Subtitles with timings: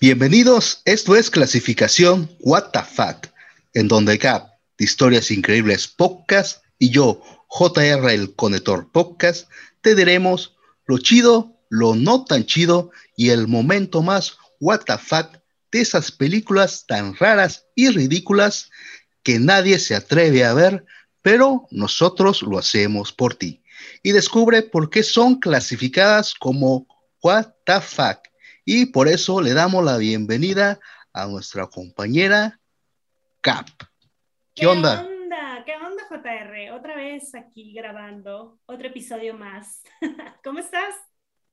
[0.00, 3.26] Bienvenidos, esto es clasificación What the Fuck,
[3.74, 9.50] en donde Gap, de Historias Increíbles Podcast, y yo, JR el Conector Podcast,
[9.80, 10.54] te diremos
[10.86, 15.40] lo chido, lo no tan chido y el momento más What the Fuck
[15.72, 18.70] de esas películas tan raras y ridículas
[19.24, 20.84] que nadie se atreve a ver,
[21.22, 23.64] pero nosotros lo hacemos por ti.
[24.04, 26.86] Y descubre por qué son clasificadas como
[27.20, 28.27] What the Fuck
[28.70, 30.78] y por eso le damos la bienvenida
[31.14, 32.60] a nuestra compañera
[33.40, 33.66] Cap.
[34.54, 35.08] ¿Qué, onda?
[35.64, 36.72] ¿Qué onda, JR?
[36.72, 39.80] Otra vez aquí grabando otro episodio más.
[40.44, 40.94] ¿Cómo estás?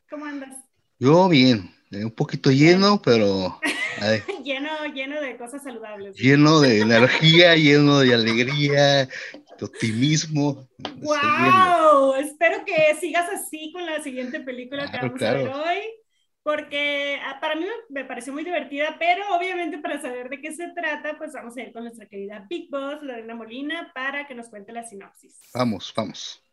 [0.09, 0.57] ¿Cómo andas?
[0.99, 3.61] Yo bien, eh, un poquito lleno, pero...
[4.43, 6.17] lleno, lleno de cosas saludables.
[6.17, 10.67] Lleno de energía, lleno de alegría, de optimismo.
[10.97, 12.15] ¡Wow!
[12.15, 15.79] Espero que sigas así con la siguiente película que vamos a ver hoy
[16.45, 20.67] porque ah, para mí me pareció muy divertida, pero obviamente para saber de qué se
[20.75, 24.49] trata, pues vamos a ir con nuestra querida Big Boss, Lorena Molina, para que nos
[24.49, 25.39] cuente la sinopsis.
[25.55, 26.43] Vamos, vamos.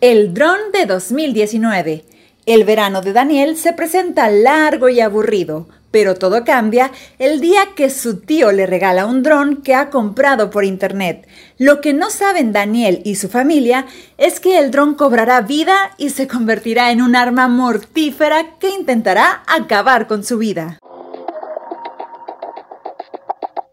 [0.00, 2.04] El dron de 2019.
[2.44, 7.88] El verano de Daniel se presenta largo y aburrido, pero todo cambia el día que
[7.88, 11.28] su tío le regala un dron que ha comprado por internet.
[11.56, 13.86] Lo que no saben Daniel y su familia
[14.18, 19.44] es que el dron cobrará vida y se convertirá en un arma mortífera que intentará
[19.46, 20.80] acabar con su vida.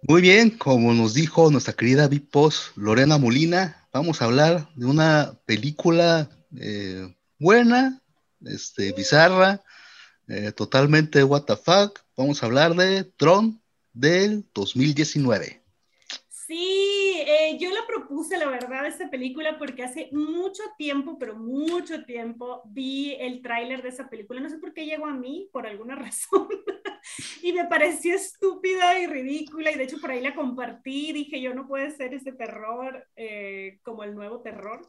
[0.03, 5.33] Muy bien, como nos dijo nuestra querida Vipos Lorena Molina, vamos a hablar de una
[5.47, 7.99] película eh, buena,
[8.45, 9.63] este, bizarra,
[10.31, 11.99] eh, totalmente what the fuck.
[12.17, 13.61] Vamos a hablar de Tron
[13.93, 15.61] del 2019.
[16.27, 22.03] Sí, eh, yo la propuse, la verdad, esta película porque hace mucho tiempo, pero mucho
[22.03, 24.41] tiempo, vi el tráiler de esa película.
[24.41, 26.49] No sé por qué llegó a mí, por alguna razón.
[27.41, 29.71] y me pareció estúpida y ridícula.
[29.71, 31.13] Y de hecho, por ahí la compartí.
[31.13, 34.85] Dije, yo no puede ser ese terror eh, como el nuevo terror.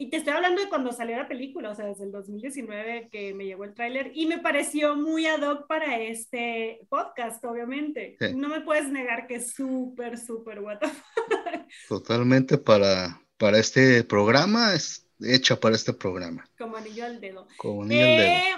[0.00, 3.34] Y te estoy hablando de cuando salió la película, o sea, desde el 2019 que
[3.34, 8.16] me llegó el tráiler y me pareció muy ad hoc para este podcast, obviamente.
[8.34, 10.80] No me puedes negar que es súper, súper what
[11.88, 16.48] Totalmente para, para este programa, es hecha para este programa.
[16.56, 17.46] Como anillo al dedo.
[17.58, 18.22] Como anillo al dedo.
[18.22, 18.54] Eh,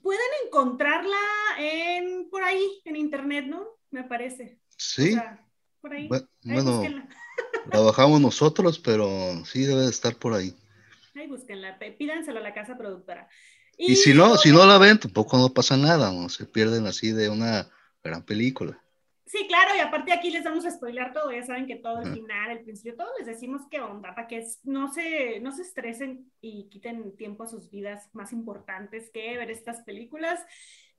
[0.00, 1.18] pueden encontrarla
[1.58, 3.66] en, por ahí, en internet, ¿no?
[3.90, 4.60] Me parece.
[4.76, 5.08] Sí.
[5.08, 5.44] O sea,
[5.80, 6.06] por ahí.
[6.06, 6.84] Bueno,
[7.70, 9.08] la bajamos nosotros, pero
[9.44, 10.54] sí debe de estar por ahí.
[11.14, 13.28] Ahí búsquenla, pídanselo a la casa productora.
[13.76, 17.12] Y, si no, si no la ven, tampoco no pasa nada, no se pierden así
[17.12, 17.68] de una
[18.02, 18.78] gran película.
[19.26, 22.12] Sí, claro, y aparte aquí les vamos a spoiler todo, ya saben que todo el
[22.12, 26.30] final, el principio, todo les decimos qué onda, para que no se, no se estresen
[26.42, 30.38] y quiten tiempo a sus vidas más importantes que ver estas películas.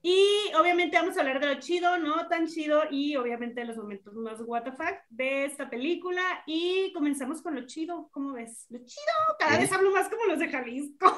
[0.06, 3.78] Y obviamente vamos a hablar de lo chido, no tan chido, y obviamente de los
[3.78, 6.22] momentos más WTF de esta película.
[6.46, 8.66] Y comenzamos con lo chido, ¿cómo ves?
[8.69, 11.18] Lo chido, cada vez hablo más como los de Jalisco.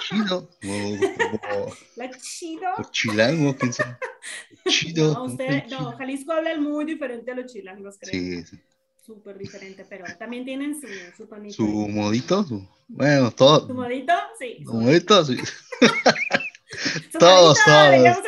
[0.00, 0.48] Chido.
[1.96, 2.70] La chido.
[2.90, 3.98] Chilango, quién sabe.
[4.66, 5.12] Chido.
[5.12, 8.12] No, usted, no, Jalisco habla muy diferente a los chilangos, creo.
[8.12, 8.58] Sí, sí.
[9.04, 11.54] Súper diferente, pero también tienen su, su tonito.
[11.54, 12.46] ¿Su modito?
[12.88, 13.66] bueno, todo.
[13.66, 14.14] ¿Su modito?
[14.38, 14.64] Sí.
[14.64, 15.22] ¿Su modito?
[15.26, 15.36] Sí.
[17.18, 18.18] todos, todos.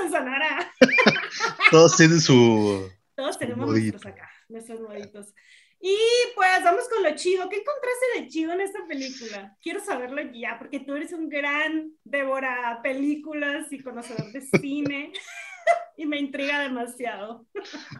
[1.71, 2.91] todos tienen su.
[3.15, 5.35] Todos tenemos nuestros acá, nuestros moditos.
[5.81, 5.97] Y
[6.37, 7.49] pues vamos con lo chido.
[7.49, 9.57] ¿Qué encontraste de chido en esta película?
[9.61, 15.13] Quiero saberlo ya, porque tú eres un gran devora películas y conocedor de cine.
[15.97, 17.47] y me intriga demasiado.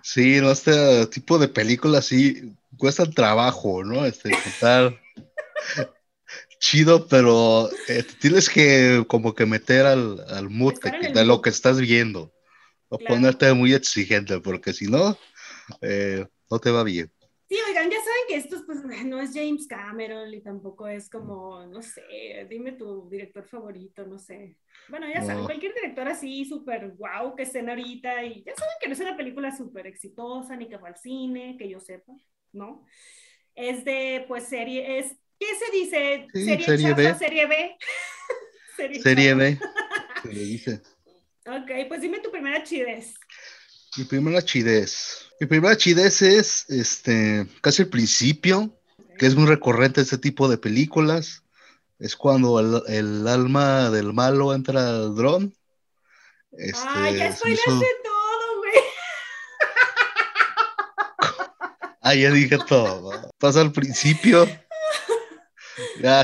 [0.03, 4.05] Sí, no, este tipo de películas sí cuesta trabajo, ¿no?
[4.05, 5.01] Este, contar
[6.63, 11.81] chido, pero eh, tienes que como que meter al, al mood de, lo que estás
[11.81, 12.33] viendo.
[12.89, 15.17] O ponerte muy exigente, porque si no,
[15.81, 17.11] eh, no te va bien.
[17.49, 21.67] Sí, oigan, ya saben que esto pues, no es James Cameron y tampoco es como,
[21.67, 24.57] no sé, dime tu director favorito, no sé.
[24.89, 28.87] Bueno, ya saben, cualquier director así súper wow que estén ahorita y ya saben que
[28.87, 32.13] no es una película súper exitosa ni que fue al cine, que yo sepa,
[32.53, 32.85] ¿no?
[33.55, 36.29] Es de, pues, serie, es ¿Qué se dice?
[36.33, 37.15] ¿Serie, serie B?
[37.19, 37.77] ¿Serie B?
[39.03, 39.59] serie, B.
[40.23, 40.83] Se le dice.
[41.47, 43.15] Ok, pues dime tu primera chidez.
[43.97, 45.27] Mi primera chidez.
[45.41, 48.71] Mi primera chidez es este, casi el principio,
[49.19, 51.43] que es muy recurrente este tipo de películas.
[51.99, 55.53] Es cuando el, alma del malo entra al dron.
[56.53, 58.75] Este, Ay, ya spoilaste todo, güey.
[62.03, 63.29] ah, ya dije todo.
[63.39, 64.47] Pasa al principio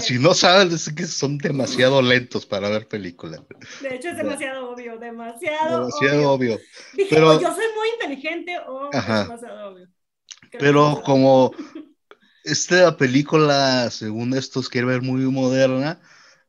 [0.01, 3.41] Si no saben, es que son demasiado lentos para ver películas.
[3.81, 6.59] De hecho, es demasiado obvio, demasiado, demasiado obvio.
[6.95, 9.89] Dije, pero, yo soy muy inteligente o es demasiado obvio.
[10.59, 11.53] pero como
[12.45, 16.01] esta película, según estos, quiere ver muy moderna,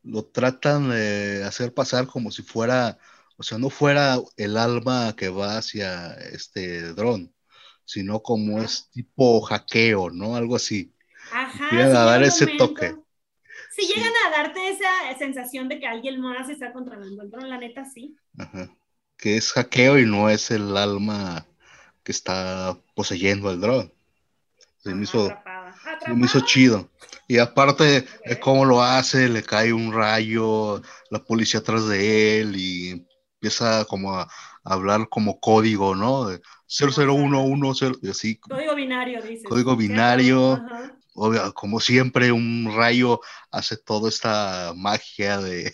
[0.02, 2.98] lo tratan de hacer pasar como si fuera,
[3.36, 7.32] o sea, no fuera el alma que va hacia este dron,
[7.84, 10.34] sino como es tipo hackeo, ¿no?
[10.34, 10.92] Algo así.
[11.32, 11.68] Ajá.
[11.68, 12.96] Quieren dar ese toque.
[13.70, 17.58] Si llegan a darte esa sensación de que alguien más está controlando el dron, la
[17.58, 18.16] neta sí.
[18.38, 18.68] Ajá.
[19.16, 21.46] Que es hackeo y no es el alma
[22.02, 23.92] que está poseyendo el dron.
[24.78, 25.28] Se me hizo,
[26.04, 26.90] se me hizo chido.
[27.28, 32.56] Y aparte de cómo lo hace, le cae un rayo, la policía atrás de él
[32.56, 34.28] y empieza como a,
[34.64, 36.26] hablar como código, ¿no?
[36.26, 38.36] De 00110 y así.
[38.36, 39.44] Código binario, dice.
[39.44, 40.60] Código binario.
[41.14, 43.20] Obvio, como siempre, un rayo
[43.50, 45.72] hace toda esta magia de,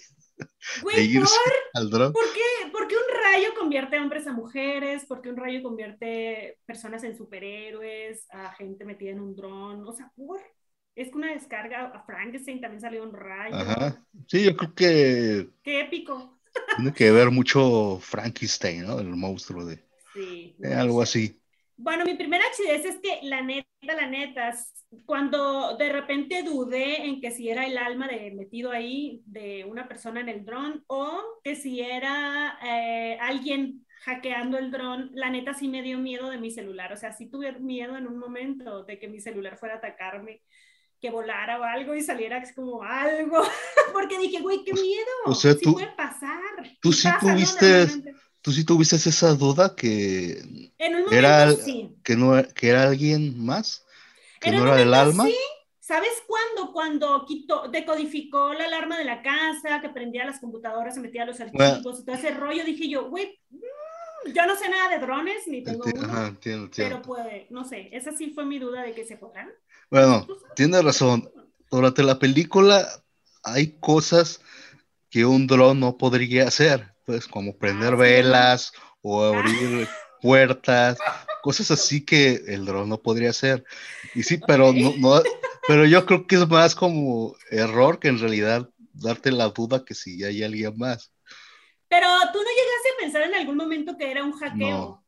[0.98, 1.38] irse
[1.74, 2.12] al dron.
[2.12, 2.70] ¿Por qué?
[2.72, 5.04] ¿Por qué un rayo convierte a hombres a mujeres?
[5.06, 9.86] ¿Por qué un rayo convierte personas en superhéroes, a gente metida en un dron?
[9.86, 10.40] O sea, ¿por?
[10.94, 13.54] Es que una descarga a Frankenstein también salió un rayo.
[13.54, 14.02] Ajá.
[14.26, 15.48] Sí, yo creo que.
[15.62, 16.38] Qué épico.
[16.76, 18.98] Tiene que ver mucho Frankenstein, ¿no?
[18.98, 19.84] El monstruo de.
[20.14, 20.56] Sí.
[20.74, 21.38] algo así.
[21.76, 24.54] Bueno, mi primera accidente es que la neta, la neta,
[25.04, 29.88] cuando de repente dudé en que si era el alma de, metido ahí de una
[29.88, 35.52] persona en el dron o que si era eh, alguien hackeando el dron, la neta
[35.54, 36.92] sí me dio miedo de mi celular.
[36.92, 40.42] O sea, sí tuve miedo en un momento de que mi celular fuera a atacarme
[41.00, 43.42] que volara o algo y saliera como algo,
[43.92, 46.40] porque dije, güey, qué miedo, o sea, sí tú, puede pasar.
[46.80, 47.86] Tú sí tuviste,
[48.46, 50.38] tú sí tuviste esa duda que
[50.78, 51.90] en un momento, era, sí.
[52.04, 53.84] que, no, que era alguien más,
[54.40, 55.24] que no era el alma.
[55.24, 55.34] Sí.
[55.80, 56.72] ¿Sabes cuándo?
[56.72, 61.40] Cuando quitó, decodificó la alarma de la casa, que prendía las computadoras, se metía los
[61.40, 65.64] archivos, todo ese rollo, dije yo, güey, mm, yo no sé nada de drones, ni
[65.64, 67.02] tengo uno, Ajá, entiendo, entiendo.
[67.02, 69.50] pero puede, no sé, esa sí fue mi duda de que se podrán.
[69.90, 71.28] Bueno, tiene razón.
[71.68, 72.86] Durante la película
[73.42, 74.40] hay cosas
[75.10, 79.88] que un dron no podría hacer, pues como prender ah, velas o abrir
[80.20, 80.98] puertas,
[81.42, 83.64] cosas así que el dron no podría hacer.
[84.14, 85.22] Y sí, pero no,
[85.68, 89.94] pero yo creo que es más como error que en realidad darte la duda que
[89.94, 91.12] si hay alguien más.
[91.88, 95.02] Pero tú no llegaste a pensar en algún momento que era un hackeo.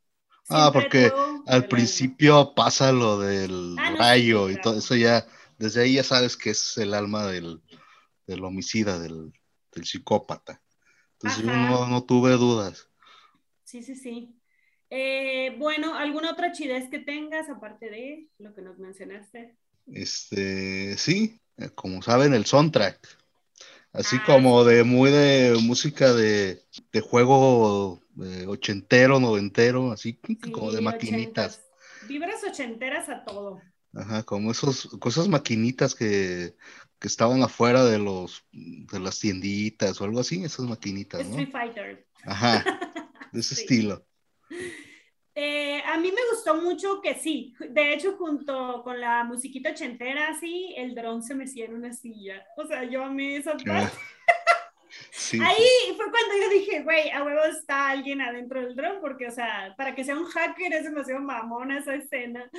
[0.50, 1.12] Ah, porque
[1.46, 5.26] al principio pasa lo del ah, rayo y todo eso ya,
[5.58, 7.60] desde ahí ya sabes que es el alma del,
[8.42, 9.32] homicida, del,
[9.82, 10.60] psicópata.
[11.20, 12.88] Entonces yo no, tuve dudas.
[13.64, 14.36] Sí, sí, sí.
[14.88, 19.56] Eh, bueno, ¿alguna otra chidez que tengas aparte de lo que nos mencionaste?
[19.86, 23.00] Este, sí, eh, como saben, el soundtrack.
[23.92, 26.62] Así ah, como de muy de música de,
[26.92, 28.00] de juego
[28.46, 30.20] ochentero, noventero, así
[30.52, 31.64] como de maquinitas.
[32.06, 33.60] Vibras ochenteras a todo.
[33.92, 36.54] Ajá, como esos, cosas maquinitas que,
[36.98, 41.38] que, estaban afuera de los de las tienditas o algo así, esas maquinitas, ¿no?
[41.38, 42.06] Street Fighter.
[42.24, 42.64] Ajá,
[43.32, 44.04] de ese estilo.
[45.34, 50.36] Eh, a mí me gustó mucho que sí, de hecho junto con la musiquita ochentera,
[50.40, 52.44] sí, el dron se mecía en una silla.
[52.56, 53.96] O sea, yo amé esa parte.
[55.32, 59.30] Ahí fue cuando yo dije, güey, a huevo está alguien adentro del dron, porque, o
[59.30, 62.50] sea, para que sea un hacker es demasiado mamona esa escena.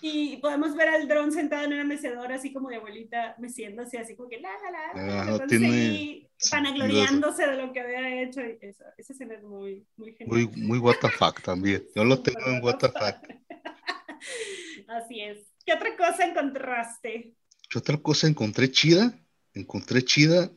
[0.00, 4.16] Y podemos ver al dron sentado en una mecedora, así como de abuelita, meciéndose, así
[4.16, 5.22] como que la, la, la.
[5.22, 6.28] Ah, Entonces, tiene...
[6.50, 8.40] panagloriándose de lo que había hecho.
[8.40, 10.48] Y esa escena es muy, muy genial.
[10.52, 11.84] Muy, muy what the fuck también.
[11.94, 13.16] Yo lo tengo en what the fuck.
[14.88, 15.38] Así es.
[15.66, 17.34] ¿Qué otra cosa encontraste?
[17.68, 19.18] ¿Qué otra cosa encontré chida?
[19.54, 20.50] Encontré chida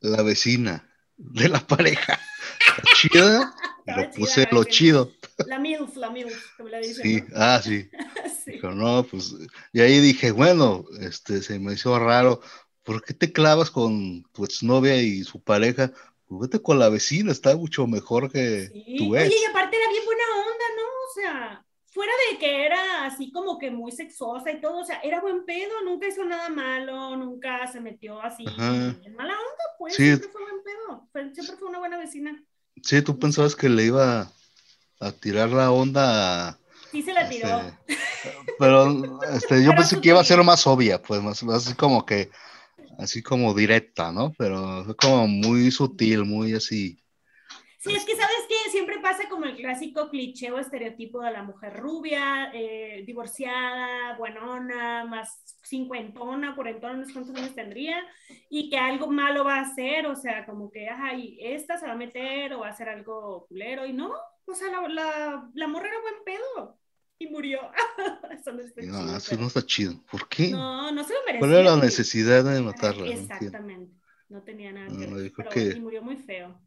[0.00, 2.18] la vecina de la pareja.
[2.76, 3.54] La chida,
[3.86, 5.12] lo puse lo chido.
[5.46, 7.02] La MILF, la MILF, como la dicen.
[7.02, 7.88] Sí, ah, sí.
[8.44, 9.34] Pero no, pues,
[9.72, 12.40] y ahí dije, bueno, este, se me hizo raro,
[12.82, 15.92] ¿por qué te clavas con tu exnovia y su pareja?
[16.26, 19.26] Pues vete con la vecina, está mucho mejor que tu ex.
[19.26, 20.82] Oye, y aparte era bien buena onda, ¿no?
[20.82, 25.00] O sea, fuera de que era así como que muy sexosa y todo, o sea,
[25.00, 29.96] era buen pedo, nunca hizo nada malo, nunca se metió así en mala onda, pues,
[29.96, 32.42] siempre fue buen pedo, siempre fue una buena vecina.
[32.82, 34.30] Sí, tú pensabas que le iba
[35.00, 36.58] a tirar la onda.
[36.92, 37.60] Sí, se la tiró.
[37.86, 37.98] Este,
[38.58, 42.30] pero este, yo pensé que iba a ser más obvia, pues, más, así como que,
[42.98, 44.32] así como directa, ¿no?
[44.38, 47.02] Pero fue como muy sutil, muy así.
[47.78, 48.29] Sí, es que sabes
[49.10, 55.42] pasa como el clásico cliché o estereotipo de la mujer rubia, eh, divorciada, buenona, más
[55.64, 57.96] cincuentona, cuarentona, no sé cuántos años tendría,
[58.48, 61.86] y que algo malo va a hacer, o sea, como que, ajá, y esta se
[61.86, 64.12] va a meter o va a hacer algo culero, y no,
[64.46, 66.78] o sea, la, la, la morra era buen pedo
[67.18, 67.60] y murió.
[68.30, 69.16] eso no está No, chido.
[69.16, 69.94] eso pero- no está chido.
[70.10, 70.50] ¿Por qué?
[70.50, 71.40] no, no se lo merecía.
[71.40, 73.06] ¿Cuál era la necesidad de matarla?
[73.06, 73.10] No.
[73.12, 73.92] Exactamente.
[74.28, 75.32] No tenía nada que No, ver.
[75.36, 76.60] pero que- y murió muy feo.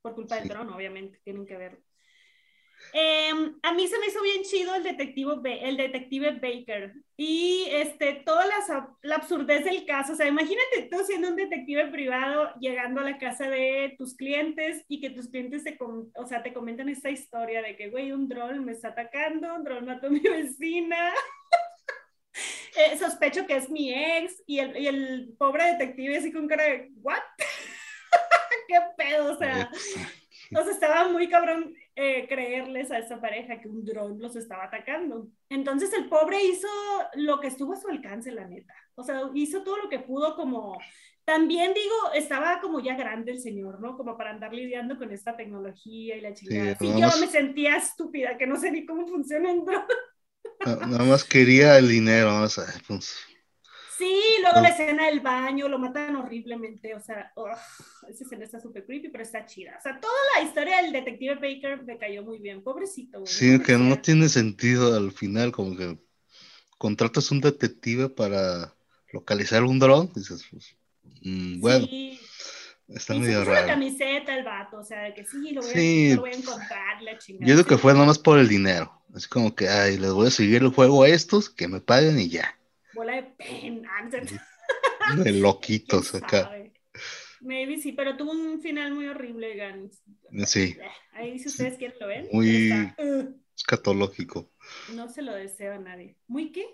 [0.00, 0.42] Por culpa Sí.
[0.42, 1.20] del trono, obviamente.
[1.24, 1.82] Tienen que ver.
[3.62, 8.46] A mí se me hizo bien chido el detective, el detective Baker y este, toda
[8.46, 10.12] la, la absurdez del caso.
[10.12, 14.84] O sea, imagínate tú siendo un detective privado llegando a la casa de tus clientes
[14.88, 18.12] y que tus clientes te, com- o sea, te comentan esta historia de que, güey,
[18.12, 21.12] un troll me está atacando, un troll mató a mi vecina.
[22.76, 26.62] Eh, sospecho que es mi ex y el, y el pobre detective así con cara
[26.64, 27.18] de, ¿what?
[28.68, 29.32] ¿Qué pedo?
[29.32, 29.68] O sea,
[30.56, 34.64] o sea, estaba muy cabrón eh, creerles a esa pareja que un dron los estaba
[34.64, 35.28] atacando.
[35.48, 36.68] Entonces el pobre hizo
[37.14, 38.72] lo que estuvo a su alcance, la neta.
[38.94, 40.78] O sea, hizo todo lo que pudo como...
[41.24, 43.98] También digo, estaba como ya grande el señor, ¿no?
[43.98, 46.74] Como para andar lidiando con esta tecnología y la chingada.
[46.78, 49.82] Sí, nada yo me sentía estúpida, que no sé ni cómo funciona un dron.
[50.64, 52.30] Na- Nada más quería el dinero.
[52.30, 53.14] más, ay, pues,
[54.42, 57.48] luego la escena del baño, lo matan horriblemente, o sea, ugh,
[58.08, 59.76] esa escena está súper creepy, pero está chida.
[59.78, 63.20] O sea, toda la historia del detective Baker me cayó muy bien, pobrecito.
[63.20, 65.98] güey, Sí, que no tiene sentido al final, como que
[66.78, 68.74] contratas un detective para
[69.12, 70.76] localizar un dron, dices, pues,
[71.22, 72.20] mm, bueno, Sí,
[72.88, 73.68] está y se medio puso la raro.
[73.72, 76.12] camiseta el vato, o sea, de que sí, lo voy, Sí.
[76.12, 77.46] a, lo voy a encontrar, la chingada.
[77.48, 80.28] Yo digo que fue nada más por el dinero, así como que, ay, les voy
[80.28, 82.57] a seguir el juego a estos, que me paguen y ya,
[82.98, 84.08] Bola de pen, ah,
[85.22, 86.50] de loquitos acá.
[87.40, 90.02] Maybe sí, pero tuvo un final muy horrible, Gans.
[90.44, 90.76] sí,
[91.12, 92.28] Ahí si ustedes quieren lo ven.
[92.32, 94.50] Muy- ugh, escatológico,
[94.94, 96.16] no se lo deseo a nadie.
[96.26, 96.66] ¿Muy qué?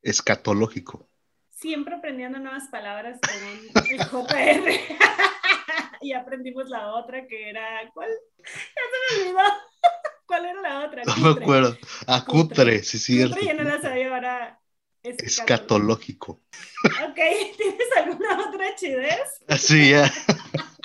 [0.00, 1.06] escatológico.
[1.50, 4.72] siempre aprendiendo nuevas palabras con el JR.
[6.00, 8.08] y aprendimos la otra que era, ¿cuál?
[8.38, 9.44] Ya se me olvidó.
[10.26, 11.02] ¿Cuál era la otra?
[11.04, 11.76] No me acuerdo.
[12.06, 12.56] Ah, Cutre.
[12.56, 13.22] cutre, sí, sí.
[13.22, 14.60] Cutre, yo no la sabía ahora.
[15.02, 16.40] Escatológico.
[16.84, 17.14] Ok,
[17.56, 19.40] ¿tienes alguna otra chidez?
[19.46, 20.12] Así ya.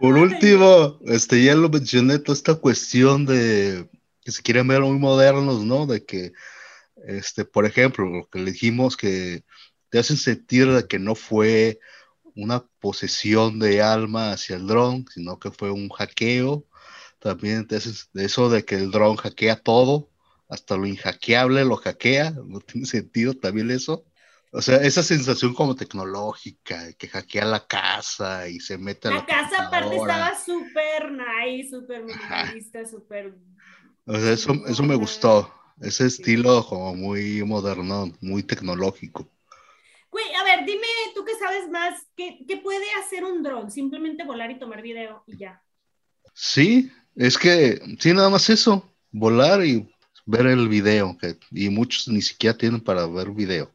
[0.00, 3.88] Por último, este, ya lo mencioné, toda esta cuestión de
[4.22, 5.86] que se quieren ver muy modernos, ¿no?
[5.86, 6.32] De que,
[7.06, 9.44] este, por ejemplo, lo que le dijimos que
[9.90, 11.80] te hacen sentir de que no fue
[12.36, 16.64] una posesión de alma hacia el dron, sino que fue un hackeo.
[17.18, 20.10] También te hacen eso de que el dron hackea todo,
[20.48, 24.04] hasta lo inhackeable lo hackea, no tiene sentido también eso.
[24.50, 29.16] O sea, esa sensación como tecnológica, que hackea la casa y se mete a la,
[29.18, 33.34] La casa aparte estaba súper nice, súper minimalista, súper...
[34.06, 35.52] O sea, eso, eso me gustó.
[35.82, 39.28] Ese estilo como muy moderno, muy tecnológico.
[40.10, 43.70] Güey, a ver, dime tú que sabes más, ¿qué, qué puede hacer un dron?
[43.70, 45.62] Simplemente volar y tomar video y ya.
[46.32, 49.86] Sí, es que, sí, nada más eso, volar y
[50.28, 51.16] ver el video,
[51.50, 53.74] y muchos ni siquiera tienen para ver video.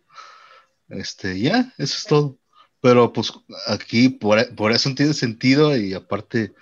[0.87, 2.39] Este, ya, eso es todo.
[2.79, 3.33] Pero pues
[3.67, 6.53] aquí por, por eso tiene sentido y aparte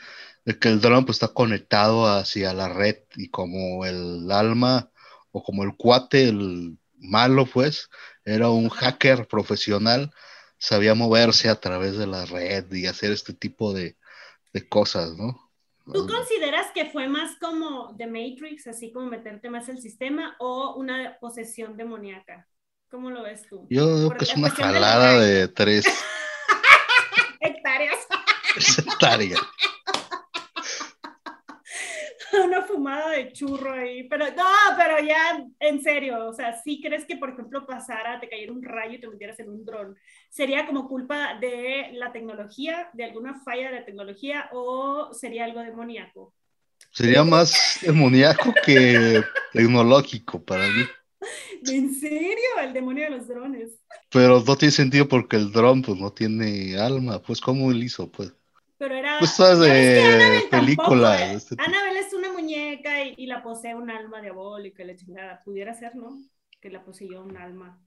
[0.46, 4.92] de que el dron pues está conectado hacia la red y como el alma
[5.32, 7.90] o como el cuate, el malo pues,
[8.24, 10.14] era un hacker profesional,
[10.58, 13.98] sabía moverse a través de la red y hacer este tipo de,
[14.54, 15.51] de cosas, ¿no?
[15.86, 20.76] ¿Tú consideras que fue más como The Matrix, así como meterte más el sistema, o
[20.76, 22.48] una posesión demoníaca?
[22.90, 23.66] ¿Cómo lo ves tú?
[23.70, 25.20] Yo creo Por que es una jalada rayo.
[25.20, 25.86] de tres
[27.42, 27.98] Hectáreas.
[28.78, 29.40] hectáreas.
[32.48, 34.04] una fumada de churro ahí.
[34.04, 34.46] Pero no,
[34.78, 38.64] pero ya, en serio, o sea, si crees que, por ejemplo, pasara, te cayera un
[38.64, 39.96] rayo y te metieras en un dron,
[40.30, 45.62] ¿sería como culpa de la tecnología, de alguna falla de la tecnología, o sería algo
[45.62, 46.34] demoníaco?
[46.92, 50.84] Sería más demoníaco que tecnológico para mí.
[51.68, 52.50] ¿En serio?
[52.62, 53.72] El demonio de los drones.
[54.10, 57.22] Pero no tiene sentido porque el dron pues no tiene alma.
[57.22, 58.12] Pues ¿cómo él hizo?
[58.12, 58.34] Pues,
[58.78, 59.20] Pero era.
[59.20, 61.18] pues de Annabelle película.
[61.18, 61.36] tampoco, de eh.
[61.36, 61.56] este.
[62.84, 65.42] Y, y la posee un alma diabólica, y la chingada.
[65.44, 66.22] Pudiera ser, ¿no?
[66.60, 67.80] Que la poseyó un alma.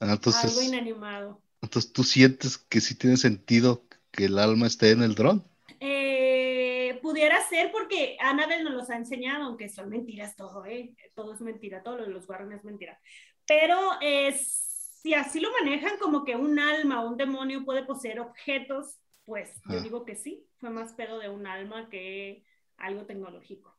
[0.00, 1.42] Ah, Algo inanimado.
[1.62, 5.44] entonces tú sientes que sí tiene sentido que el alma esté en el dron.
[5.80, 10.94] Eh, pudiera ser porque Annabelle nos los ha enseñado, aunque son mentiras todo, ¿eh?
[11.14, 12.98] Todo es mentira, todo lo de los Warren es mentira.
[13.46, 18.20] Pero eh, si así lo manejan como que un alma o un demonio puede poseer
[18.20, 22.44] objetos, pues yo digo que sí, fue más pedo de un alma que
[22.76, 23.75] algo tecnológico.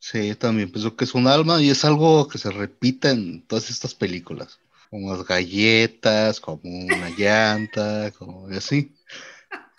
[0.00, 3.46] Sí, yo también pienso que es un alma y es algo que se repite en
[3.46, 4.58] todas estas películas.
[4.88, 8.96] Como las galletas, como una llanta, como así.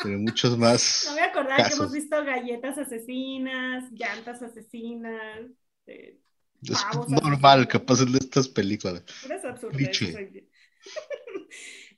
[0.01, 1.05] Pero muchos más.
[1.09, 5.41] No me acordaba que hemos visto galletas asesinas, llantas asesinas.
[5.87, 6.19] Eh,
[6.61, 9.03] es normal que pasen de estas películas.
[9.29, 9.77] Es absurdo.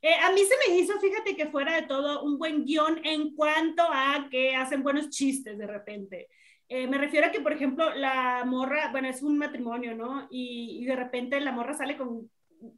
[0.06, 3.34] Eh, a mí se me hizo, fíjate que fuera de todo, un buen guion en
[3.34, 6.28] cuanto a que hacen buenos chistes de repente.
[6.70, 10.28] Eh, me refiero a que, por ejemplo, la morra, bueno, es un matrimonio, ¿no?
[10.32, 12.30] Y, de repente la morra sale con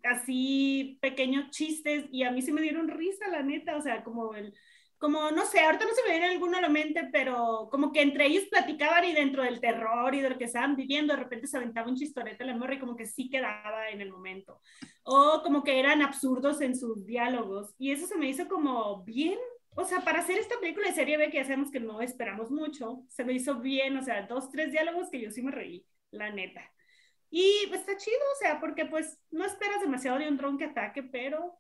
[0.04, 4.34] así pequeños chistes y a mí se me dieron risa, la neta, o sea, como
[4.34, 4.54] el,
[4.98, 8.02] como, no sé, ahorita no se me viene alguno a la mente, pero como que
[8.02, 11.48] entre ellos platicaban y dentro del terror y de lo que estaban viviendo, de repente
[11.48, 14.62] se aventaba un chistorete la morra y como que sí quedaba en el momento.
[15.04, 17.76] O como que eran absurdos en sus diálogos.
[17.78, 19.38] Y eso se me hizo como bien,
[19.76, 22.50] o sea, para hacer esta película de serie B que ya sabemos que no esperamos
[22.50, 25.86] mucho, se me hizo bien, o sea, dos, tres diálogos que yo sí me reí,
[26.12, 26.62] la neta.
[27.30, 30.66] Y pues, está chido, o sea, porque pues no esperas demasiado de un dron que
[30.66, 31.60] ataque, pero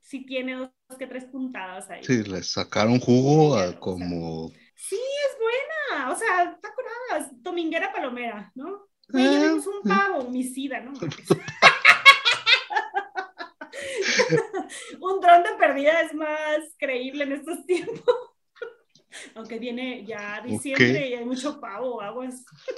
[0.00, 2.04] sí tiene dos que tres puntadas ahí.
[2.04, 4.48] Sí, le sacaron jugo a como...
[4.76, 8.88] sí, es buena, o sea, está curada, dominguera palomera, ¿no?
[9.12, 10.92] Oye, ah, un pavo, homicida, ¿no?
[15.00, 18.02] un dron de perdida es más creíble en estos tiempos.
[19.34, 22.44] Aunque viene ya diciembre y hay mucho pavo, aguas.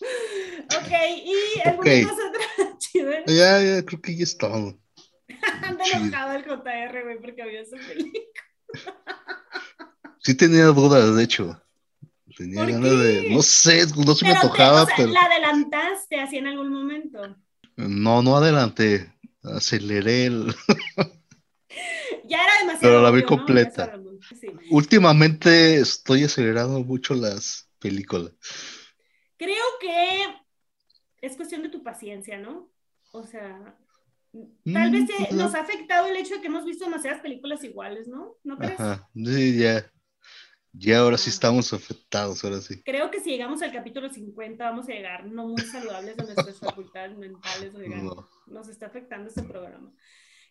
[0.00, 0.92] ok,
[1.24, 3.24] y cosa otra chida.
[3.26, 4.46] Ya, ya, creo que ya está.
[4.52, 8.22] Anda enojado el JR, güey, porque había esa película.
[10.20, 11.60] sí tenía dudas, de hecho.
[12.36, 13.28] Tenía ganas de.
[13.30, 15.10] No sé, no se me tocaba, pero.
[15.10, 17.36] ¿La adelantaste así en algún momento?
[17.76, 19.12] No, no adelanté.
[19.42, 20.54] Aceleré el.
[22.24, 22.80] ya era demasiado.
[22.80, 23.98] Pero la vi completa.
[24.70, 28.32] Últimamente estoy acelerando mucho las películas.
[29.36, 30.26] Creo que
[31.20, 32.70] es cuestión de tu paciencia, ¿no?
[33.12, 33.76] O sea,
[34.72, 38.08] Tal vez mm, nos ha afectado el hecho de que hemos visto demasiadas películas iguales,
[38.08, 38.36] ¿no?
[38.44, 38.80] ¿No crees?
[38.80, 39.92] Ajá, sí, ya.
[40.72, 42.82] Ya ahora sí estamos afectados, ahora sí.
[42.82, 46.58] Creo que si llegamos al capítulo 50 vamos a llegar no muy saludables de nuestras
[46.58, 47.74] facultades mentales.
[48.46, 49.92] Nos está afectando este programa.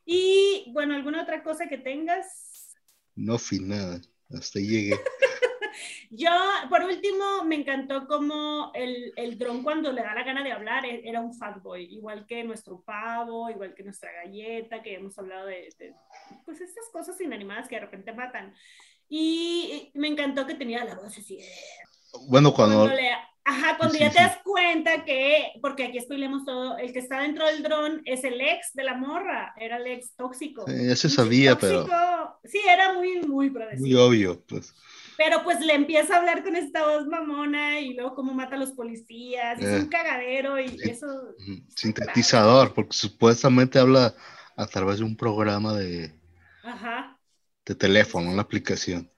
[0.05, 2.75] Y bueno, ¿alguna otra cosa que tengas?
[3.15, 3.99] No, fin, nada.
[4.29, 4.95] Hasta llegué.
[6.09, 6.29] Yo,
[6.69, 10.85] por último, me encantó como el, el dron cuando le da la gana de hablar
[10.85, 11.31] e, era un
[11.63, 15.69] boy, igual que nuestro pavo, igual que nuestra galleta, que hemos hablado de,
[16.45, 18.53] pues estas cosas inanimadas que de repente matan.
[19.13, 21.37] Y me encantó que tenía la voz así.
[22.29, 22.89] Bueno, cuando...
[23.43, 27.45] ajá, cuando ya te das cuenta que, porque aquí spoilemos todo, el que está dentro
[27.45, 30.65] del dron es el ex de la morra, era el ex tóxico.
[30.65, 31.85] ya se sabía, pero...
[32.45, 33.81] Sí, era muy, muy predecible.
[33.81, 34.73] Muy obvio, pues
[35.17, 38.59] pero pues le empieza a hablar con esta voz mamona y luego cómo mata a
[38.59, 41.05] los policías, y es un eh, cagadero y eso...
[41.75, 44.15] Sintetizador, porque supuestamente habla
[44.55, 46.11] a través de un programa de,
[46.63, 47.19] Ajá.
[47.65, 49.11] De teléfono, una aplicación.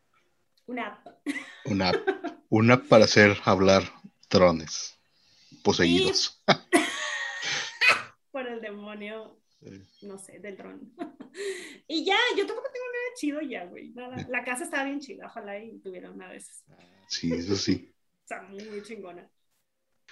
[0.65, 1.07] Una app.
[1.65, 1.97] Una app.
[2.49, 3.83] Una app para hacer hablar
[4.29, 4.99] drones
[5.63, 6.43] poseídos.
[8.31, 9.39] Por el demonio
[10.01, 10.93] no sé, del dron.
[11.87, 13.89] y ya, yo tampoco tengo nada chido ya, güey.
[13.89, 14.25] Nada.
[14.29, 16.63] La casa estaba bien chida, ojalá y tuviera una de esas.
[17.07, 17.93] Sí, eso sí.
[18.21, 19.29] Está muy, muy chingona.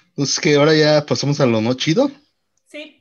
[0.10, 2.12] Entonces, que ahora ya pasamos a lo no chido.
[2.68, 3.01] Sí.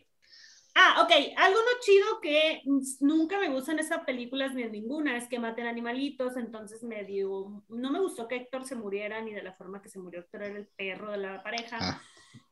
[0.75, 1.13] Ah, ok.
[1.37, 2.63] Algo no chido que
[3.01, 7.65] nunca me gustan esas películas ni en ninguna es que maten animalitos, entonces me dio.
[7.69, 10.21] No me gustó que Héctor se muriera ni de la forma que se murió.
[10.21, 11.79] Héctor era el perro de la pareja.
[11.81, 12.03] Ah.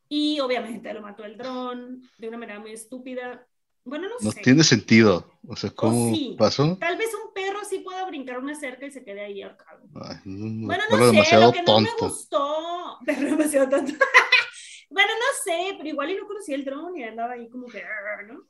[0.09, 3.47] Y obviamente lo mató el dron de una manera muy estúpida.
[3.85, 5.33] Bueno, no, no tiene sentido.
[5.47, 6.77] O sea, ¿cómo pasó?
[6.79, 9.81] Tal vez un perro sí pueda brincar una cerca y se quede ahí ahorcado.
[9.93, 12.99] bueno, no sé, lo que no me gustó.
[13.07, 13.95] Perro demasiado tonto.
[14.91, 17.83] Bueno, no sé, pero igual y no conocía el dron y andaba ahí como que,
[18.27, 18.45] ¿no?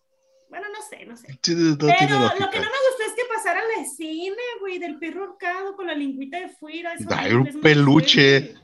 [0.48, 1.27] Bueno, no sé, no sé.
[1.42, 5.77] pero lo que no me gustó es que pasara la escena, güey, del perro ahorcado
[5.77, 6.94] con la lingüita de fuera.
[7.11, 8.55] Ay, un peluche.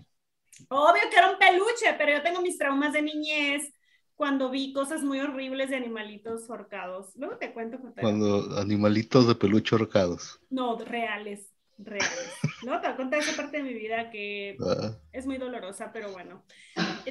[0.69, 3.75] Obvio que era un peluche, pero yo tengo mis traumas de niñez
[4.15, 7.15] cuando vi cosas muy horribles de animalitos horcados.
[7.17, 7.79] Luego te cuento.
[8.01, 10.41] Cuando animalitos de peluche horcados.
[10.49, 12.33] No, reales, reales.
[12.65, 14.97] No, te voy a contar esa parte de mi vida que ah.
[15.13, 16.45] es muy dolorosa, pero bueno.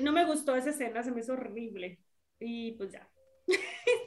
[0.01, 1.99] No me gustó esa escena, se me hizo horrible.
[2.39, 3.07] Y pues ya.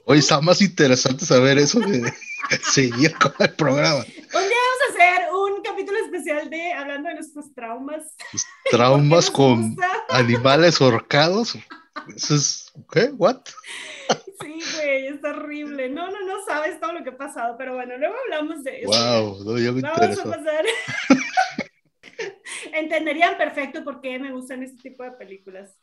[0.05, 2.13] Oye, está más interesante saber eso de
[2.63, 3.99] seguir con el programa.
[3.99, 8.15] Un día vamos a hacer un capítulo especial de hablando de nuestros traumas.
[8.71, 9.77] traumas con
[10.11, 11.57] animales horcados.
[12.15, 13.11] Eso es, ¿qué?
[13.17, 13.43] ¿What?
[14.41, 15.89] Sí, güey, es horrible.
[15.89, 18.91] No, no, no sabes todo lo que ha pasado, pero bueno, luego hablamos de eso.
[18.91, 20.65] Wow, no, ya me Vamos a pasar.
[22.73, 25.77] entenderían perfecto por qué me gustan este tipo de películas.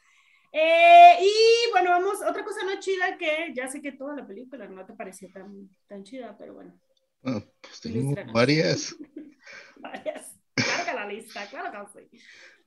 [0.51, 4.67] Eh, y bueno, vamos, otra cosa no chida que ya sé que toda la película
[4.67, 6.79] no te pareció tan, tan chida, pero bueno.
[7.23, 8.95] Ah, pues tengo varias.
[9.77, 10.35] varias.
[10.55, 12.19] Larga la lista, claro que sí.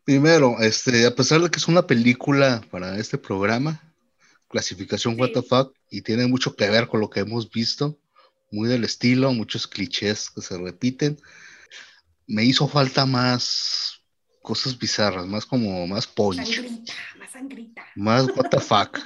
[0.07, 3.83] Primero, este, a pesar de que es una película para este programa,
[4.49, 7.99] clasificación fuck, y tiene mucho que ver con lo que hemos visto,
[8.53, 11.19] muy del estilo, muchos clichés que se repiten,
[12.29, 14.01] me hizo falta más
[14.43, 16.07] cosas bizarras, más como más
[17.19, 17.85] más sangrita.
[17.97, 19.01] Más what the fuck.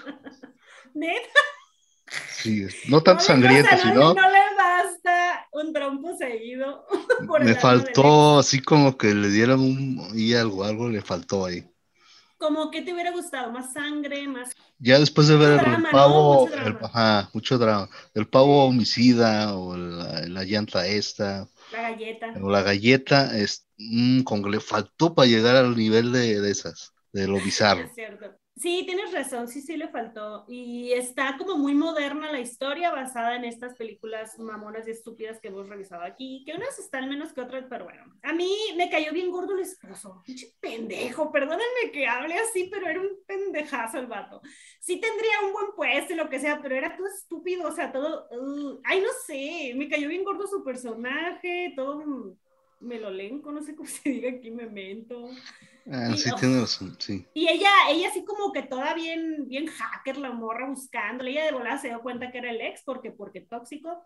[0.95, 1.41] ¿Neta?
[2.31, 4.13] Sí, no tan sangriento, sino.
[4.13, 4.50] No le
[5.61, 6.85] un trompo seguido.
[7.39, 10.09] me faltó así como que le dieran un.
[10.15, 11.65] y algo, algo le faltó ahí.
[12.39, 14.51] Como que te hubiera gustado, más sangre, más.
[14.79, 17.89] Ya después de ver el pavo, mucho ajá, mucho drama.
[18.15, 21.47] El pavo homicida o la, la llanta esta.
[21.71, 22.33] La galleta.
[22.43, 26.51] O la galleta, es, mm, como que le faltó para llegar al nivel de, de
[26.51, 27.85] esas, de lo bizarro.
[27.85, 28.40] Es cierto.
[28.61, 30.45] Sí, tienes razón, sí, sí le faltó.
[30.47, 35.49] Y está como muy moderna la historia basada en estas películas mamonas y estúpidas que
[35.49, 38.05] hemos revisado aquí, que unas están menos que otras, pero bueno.
[38.23, 40.23] A mí me cayó bien gordo el esposo.
[40.27, 44.43] Pinche pendejo, perdónenme que hable así, pero era un pendejazo el vato.
[44.79, 47.91] Sí tendría un buen puesto y lo que sea, pero era todo estúpido, o sea,
[47.91, 48.29] todo...
[48.31, 52.37] Uh, ay, no sé, me cayó bien gordo su personaje, todo
[52.81, 55.31] melolenco, no sé cómo se diga aquí, memento.
[55.91, 57.27] Ah, sí, tiene razón, sí.
[57.35, 61.53] Y ella, ella así como que toda bien, bien hacker, la morra buscándole, ella de
[61.53, 64.05] volada se dio cuenta que era el ex, porque, porque tóxico,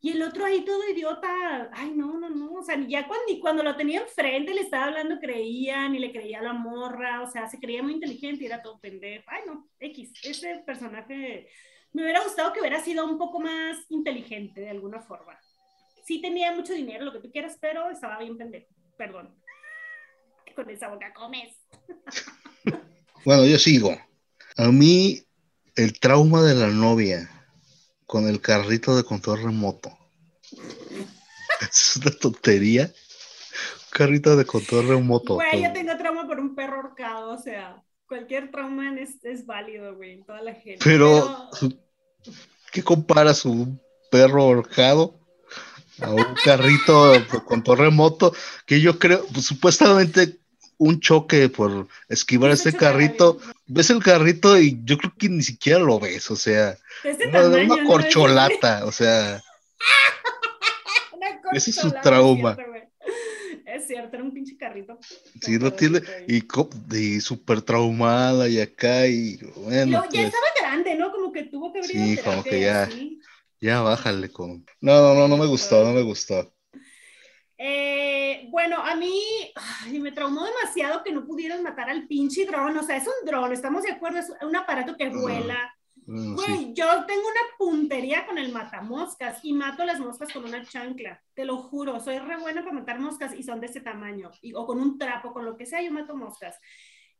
[0.00, 3.40] y el otro ahí todo idiota, ay, no, no, no, o sea, ya cuando, ni
[3.40, 7.30] cuando lo tenía enfrente le estaba hablando creía, ni le creía a la morra, o
[7.30, 11.48] sea, se creía muy inteligente y era todo pendejo, ay, no, X, ese personaje,
[11.92, 15.38] me hubiera gustado que hubiera sido un poco más inteligente de alguna forma.
[16.04, 19.34] Sí tenía mucho dinero, lo que tú quieras, pero estaba bien pendejo, perdón
[20.56, 21.54] con esa boca comes.
[23.24, 23.96] bueno, yo sigo.
[24.56, 25.22] A mí,
[25.76, 27.30] el trauma de la novia
[28.06, 29.96] con el carrito de control remoto.
[31.60, 32.90] es una tontería.
[33.90, 35.34] carrito de control remoto.
[35.34, 39.94] Güey, yo tengo trauma por un perro ahorcado, o sea, cualquier trauma es, es válido,
[39.94, 40.80] güey, toda la gente.
[40.82, 41.50] Pero,
[42.72, 45.20] ¿qué comparas un perro ahorcado
[46.00, 48.32] a un carrito de control remoto?
[48.64, 50.38] Que yo creo, pues, supuestamente
[50.78, 55.78] un choque por esquivar ese carrito, ves el carrito y yo creo que ni siquiera
[55.78, 56.76] lo ves, o sea,
[57.28, 59.42] una, corcholata, o sea,
[61.52, 62.56] ese es su trauma.
[63.64, 64.98] Es cierto, era un pinche carrito.
[65.40, 66.42] Sí, lo tiene, y,
[66.96, 69.92] y súper traumada y acá, y bueno.
[69.92, 71.12] ya pues estaba grande, ¿no?
[71.12, 72.88] Como que tuvo que abrir Sí, como que ya,
[73.60, 74.64] ya bájale con.
[74.80, 76.55] No, no, no, no me gustó, no me gustó.
[77.58, 79.22] Eh, bueno, a mí
[80.00, 82.76] me traumó demasiado que no pudieran matar al pinche dron.
[82.76, 85.72] O sea, es un dron, estamos de acuerdo, es un aparato que vuela.
[86.08, 91.20] Güey, yo tengo una puntería con el matamoscas y mato las moscas con una chancla,
[91.34, 94.66] te lo juro, soy re buena para matar moscas y son de ese tamaño, o
[94.66, 96.60] con un trapo, con lo que sea, yo mato moscas.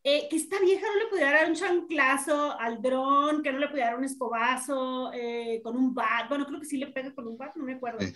[0.04, 3.66] Eh, que esta vieja no le pudiera dar un chanclazo al dron, que no le
[3.66, 7.26] pudiera dar un escobazo eh, con un bat, bueno, creo que sí le pega con
[7.26, 8.06] un bat, no me acuerdo.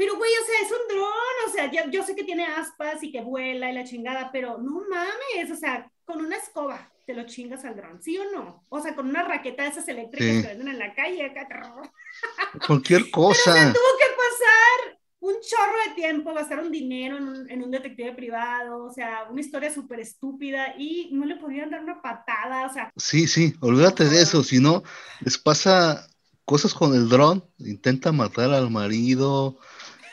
[0.00, 1.12] Pero, güey, o sea, es un dron,
[1.46, 4.56] o sea, yo, yo, sé que tiene aspas y que vuela y la chingada, pero
[4.56, 8.64] no mames, o sea, con una escoba te lo chingas al dron, ¿sí o no?
[8.70, 11.46] O sea, con una raqueta de esas eléctricas que venden en la calle, acá.
[12.66, 13.52] Cualquier cosa.
[13.52, 17.70] Pero, tuvo que pasar un chorro de tiempo, gastar un dinero en un, en un
[17.70, 22.64] detective privado, o sea, una historia súper estúpida y no le podían dar una patada,
[22.64, 22.90] o sea.
[22.96, 24.82] Sí, sí, olvídate de eso, si no,
[25.20, 26.06] les pasa
[26.46, 29.58] cosas con el dron, intenta matar al marido,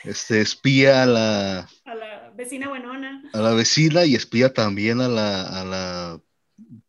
[0.08, 3.22] este, espía a la, a la vecina buenona.
[3.32, 6.20] A la vecina y espía también a la, a la, a la,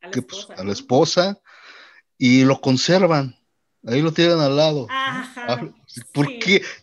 [0.01, 1.41] pues, esposa, a la esposa,
[2.17, 3.35] y lo conservan.
[3.85, 4.87] Ahí lo tienen al lado.
[4.89, 5.61] Ajá, ah.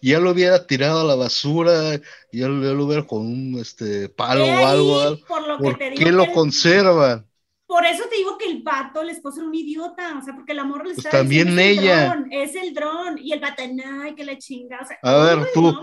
[0.02, 2.00] Ya lo hubiera tirado a la basura,
[2.32, 5.18] ya lo, ya lo hubiera con un este, palo o algo.
[5.26, 7.26] Por, lo ¿Por qué lo conservan?
[7.66, 10.52] Por eso te digo que el vato, el esposo era un idiota, o sea, porque
[10.52, 12.24] el amor le pues está también ella.
[12.30, 13.62] es el dron, y el vato,
[14.02, 15.74] ay, que le chinga, o sea, a ver, tú,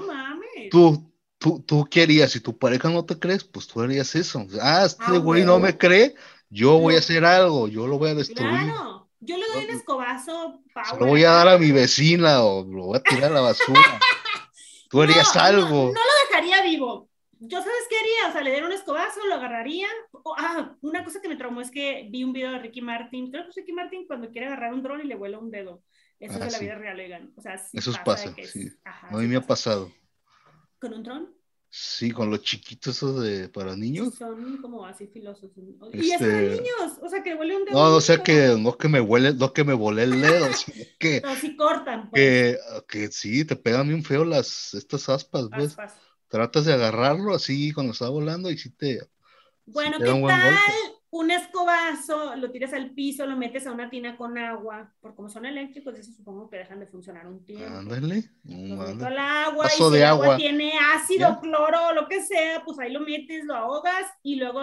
[0.71, 2.31] tú, tú, tú, ¿qué harías?
[2.31, 4.47] Si tu pareja no te crees, pues tú harías eso.
[4.61, 6.15] Ah, este ah, güey no me cree,
[6.49, 8.49] yo voy a hacer algo, yo lo voy a destruir.
[8.49, 12.63] Claro, yo le doy un escobazo, Se lo voy a dar a mi vecina o
[12.63, 13.81] lo voy a tirar a la basura.
[14.89, 15.67] tú harías algo.
[15.67, 17.09] No, no lo dejaría vivo,
[17.47, 19.87] yo sabes qué haría, o sea, le dieron un escobazo, lo agarraría.
[20.37, 23.43] ah, una cosa que me traumó es que vi un video de Ricky Martin, creo
[23.43, 25.83] que es Ricky Martin cuando quiere agarrar un dron y le vuela un dedo.
[26.19, 27.33] Eso es de la vida real, Egan.
[27.35, 28.69] O sea, Eso pasa, sí.
[28.83, 29.91] a mí me ha pasado.
[30.79, 31.33] ¿Con un dron?
[31.75, 34.13] Sí, con los chiquitos esos de para niños.
[34.13, 35.49] Son como así filosos.
[35.91, 37.73] Y es para Este- niños, o sea, que huele un dedo.
[37.73, 40.85] No, o sea que no que me huele, no que me volé el dedo, sino
[40.99, 42.21] que, No, sí cortan, pues.
[42.21, 45.71] que, que sí, te pegan bien feo las, estas aspas, pues.
[45.71, 45.95] aspas.
[46.33, 48.99] Tratas de agarrarlo así cuando está volando y sí te,
[49.67, 50.55] Bueno, te da ¿qué un tal
[51.11, 52.35] un escobazo?
[52.37, 55.93] Lo tiras al piso, lo metes a una tina con agua, porque como son eléctricos,
[55.93, 57.67] eso supongo que dejan de funcionar un tiempo.
[57.77, 60.37] ándale, Lo al agua, y si de el agua, agua.
[60.37, 61.39] tiene ácido, ¿Ya?
[61.39, 64.61] cloro lo que sea, pues ahí lo metes, lo ahogas y luego,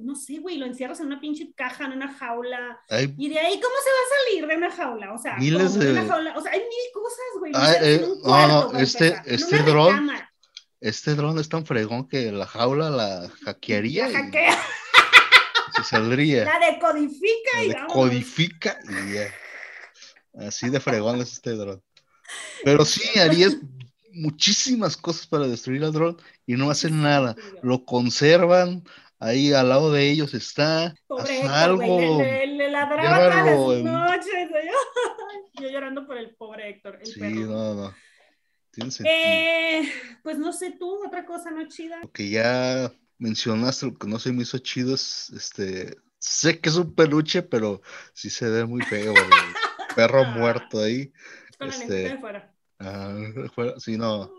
[0.00, 2.80] no sé, güey, lo encierras en una pinche caja, en una jaula.
[3.16, 5.12] Y de ahí, ¿cómo se va a salir de una jaula?
[5.14, 6.36] O sea, Miles de- una jaula.
[6.36, 7.52] O sea, hay mil cosas, güey.
[7.54, 10.31] Ah, eh, no, no, este- este una dron recámara.
[10.82, 14.58] Este dron es tan fregón que la jaula la hackearía La hackea,
[15.76, 16.44] se saldría.
[16.44, 20.46] la decodifica La y decodifica y ya.
[20.46, 21.82] Así de fregón es este dron.
[22.64, 23.56] Pero sí, harías
[24.12, 26.16] muchísimas cosas para destruir al dron
[26.46, 27.36] y no hacen nada.
[27.62, 28.82] Lo conservan,
[29.18, 30.94] ahí al lado de ellos está.
[31.06, 31.98] Pobre Héctor, algo.
[32.20, 34.50] le, le, le ladraba todas las en- noches.
[34.50, 34.64] güey.
[35.60, 37.34] Yo llorando por el pobre Héctor, el Sí, perro.
[37.46, 37.94] no, no.
[38.72, 39.12] Tiene sentido.
[39.14, 42.00] Eh, pues no sé tú, otra cosa no chida.
[42.02, 46.68] Lo que ya mencionaste, lo que no se me hizo chido es, este, sé que
[46.68, 47.82] es un peluche, pero
[48.14, 49.30] sí se ve muy feo, el
[49.96, 51.12] perro muerto ahí.
[51.58, 52.54] Con la Este, lengüita de fuera.
[52.78, 53.14] Ah,
[53.78, 54.32] sí, no,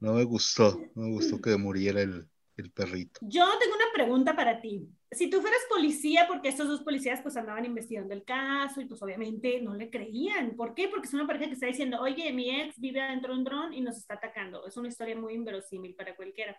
[0.00, 3.20] no me gustó, no me gustó que muriera el, el perrito.
[3.22, 4.88] Yo tengo una pregunta para ti.
[5.10, 9.02] Si tú fueras policía, porque estos dos policías pues andaban investigando el caso y pues
[9.02, 10.56] obviamente no le creían.
[10.56, 10.88] ¿Por qué?
[10.88, 13.74] Porque es una pareja que está diciendo, oye, mi ex vive adentro de un dron
[13.74, 14.66] y nos está atacando.
[14.66, 16.56] Es una historia muy inverosímil para cualquiera.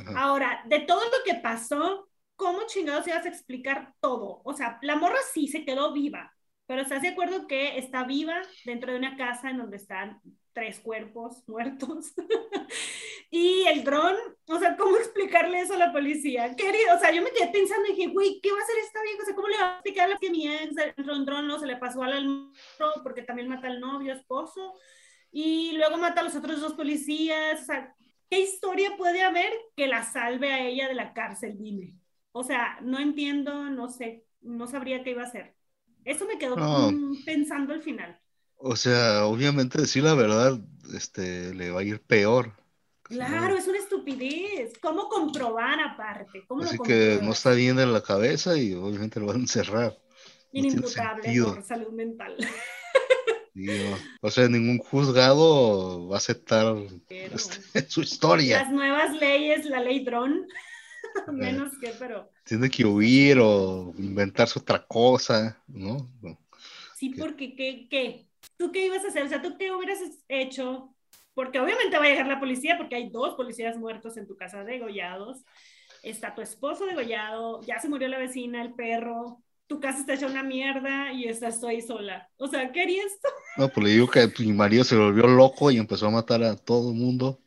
[0.00, 0.20] Ajá.
[0.20, 4.42] Ahora, de todo lo que pasó, ¿cómo chingados ibas a explicar todo?
[4.44, 6.32] O sea, la morra sí se quedó viva,
[6.66, 10.20] pero ¿estás de acuerdo que está viva dentro de una casa en donde están
[10.52, 12.14] tres cuerpos muertos?
[13.36, 14.14] Y el dron,
[14.46, 16.54] o sea, ¿cómo explicarle eso a la policía?
[16.56, 16.94] ¿Qué haría?
[16.94, 19.22] O sea, yo me quedé pensando y dije, güey, ¿qué va a hacer esta vieja?
[19.22, 21.48] O sea, ¿cómo le va a explicar a la que mi ex de un dron
[21.48, 24.74] no se le pasó al almuerzo porque también mata al novio, esposo?
[25.32, 27.92] Y luego mata a los otros dos policías, o sea,
[28.30, 31.56] ¿qué historia puede haber que la salve a ella de la cárcel?
[31.58, 31.94] Dime.
[32.32, 35.56] O sea, no entiendo, no sé, no sabría qué iba a hacer.
[36.04, 36.92] Eso me quedó No.
[36.92, 38.20] mm, pensando al final.
[38.56, 40.58] O sea, obviamente decir la verdad,
[40.94, 42.52] este, le va a ir peor.
[43.04, 44.72] Claro, es una estupidez.
[44.80, 46.44] ¿Cómo comprobar aparte?
[46.46, 49.40] ¿Cómo Así lo que no está bien de la cabeza y obviamente lo van a
[49.40, 49.92] encerrar.
[49.92, 51.54] no Inimputable sentido.
[51.54, 52.36] por salud mental.
[53.54, 53.96] Sí, no.
[54.20, 56.74] O sea, ningún juzgado va a aceptar
[57.06, 58.62] Pero este, su historia.
[58.62, 60.46] las nuevas leyes, la ley dron,
[61.32, 66.10] menos que, pero Tiene que huir o inventarse otra cosa, ¿no?
[66.96, 67.20] sí, ¿Qué?
[67.20, 68.26] porque ¿qué, qué?
[68.56, 69.22] ¿Tú qué ibas a hacer?
[69.24, 70.93] O sea, ¿tú qué hubieras hecho?
[71.34, 74.64] Porque obviamente va a llegar la policía porque hay dos policías muertos en tu casa
[74.64, 75.44] degollados.
[76.02, 80.26] Está tu esposo degollado, ya se murió la vecina, el perro, tu casa está hecha
[80.26, 82.28] una mierda y estás ahí sola.
[82.36, 83.28] O sea, ¿qué harías tú?
[83.56, 86.56] No, pues le digo que mi marido se volvió loco y empezó a matar a
[86.56, 87.40] todo el mundo.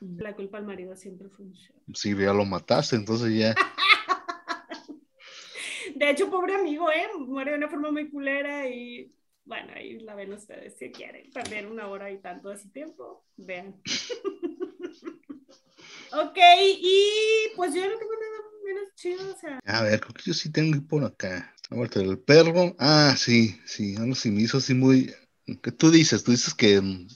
[0.00, 1.80] La culpa al marido siempre funciona.
[1.94, 3.54] Sí, ya lo mataste, entonces ya.
[5.96, 7.08] De hecho, pobre amigo, ¿eh?
[7.18, 9.10] Muere de una forma muy culera y
[9.48, 13.24] bueno, ahí la ven ustedes si quieren perder una hora y tanto de su tiempo.
[13.36, 13.80] Vean.
[16.12, 16.38] ok,
[16.78, 19.58] y pues yo no tengo nada menos chido, o sea.
[19.64, 21.54] A ver, creo que yo sí tengo que ir por acá.
[21.70, 22.76] Ahorita el perro.
[22.78, 23.96] Ah, sí, sí.
[23.96, 25.14] Algo sí me hizo así muy.
[25.62, 26.24] ¿Qué tú dices?
[26.24, 27.08] Tú dices que mm,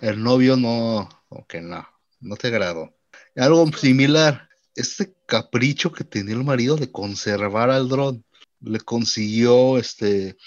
[0.00, 1.08] el novio no.
[1.28, 1.86] O que no.
[2.20, 2.96] No te agradó.
[3.36, 4.48] Algo similar.
[4.74, 8.24] Este capricho que tenía el marido de conservar al dron.
[8.60, 10.38] Le consiguió este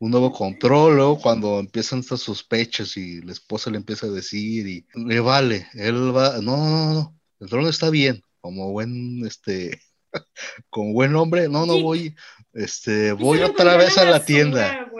[0.00, 4.66] un nuevo control, luego cuando empiezan estas sospechas y la esposa le empieza a decir
[4.66, 9.78] y le vale, él va, no, no, no, el dron está bien, como buen, este,
[10.70, 11.82] como buen hombre, no, no Sí.
[11.82, 12.16] voy,
[12.54, 14.90] este, voy otra vez a la tienda,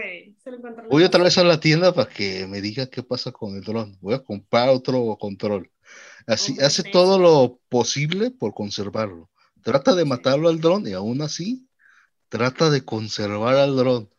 [0.91, 3.97] voy otra vez a la tienda para que me diga qué pasa con el dron,
[4.01, 5.71] voy a comprar otro control.
[6.27, 9.31] Así, hace todo lo posible por conservarlo.
[9.63, 11.67] Trata de matarlo al dron y aún así
[12.29, 14.11] trata de conservar al dron.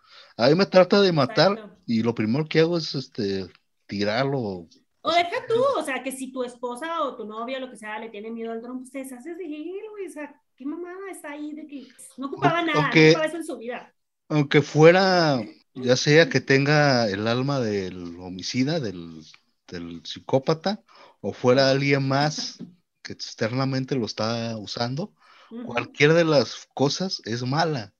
[0.42, 1.78] A mí me trata de matar Exacto.
[1.86, 3.46] y lo primero que hago es este
[3.86, 4.68] tirarlo.
[5.04, 7.78] O deja tú, o sea, que si tu esposa o tu novia o lo que
[7.78, 10.08] sea le tiene miedo al dron, pues te deshaces de él, güey.
[10.08, 13.38] O sea, qué mamada está ahí de que no ocupaba nada, aunque- no ocupaba eso
[13.38, 13.94] en su vida.
[14.30, 15.42] Aunque fuera,
[15.76, 19.22] ya sea que tenga el alma del homicida, del,
[19.68, 20.82] del psicópata,
[21.20, 22.58] o fuera alguien más
[23.04, 25.14] que externamente lo está usando,
[25.52, 25.66] Ujú.
[25.66, 27.94] cualquiera de las cosas es mala.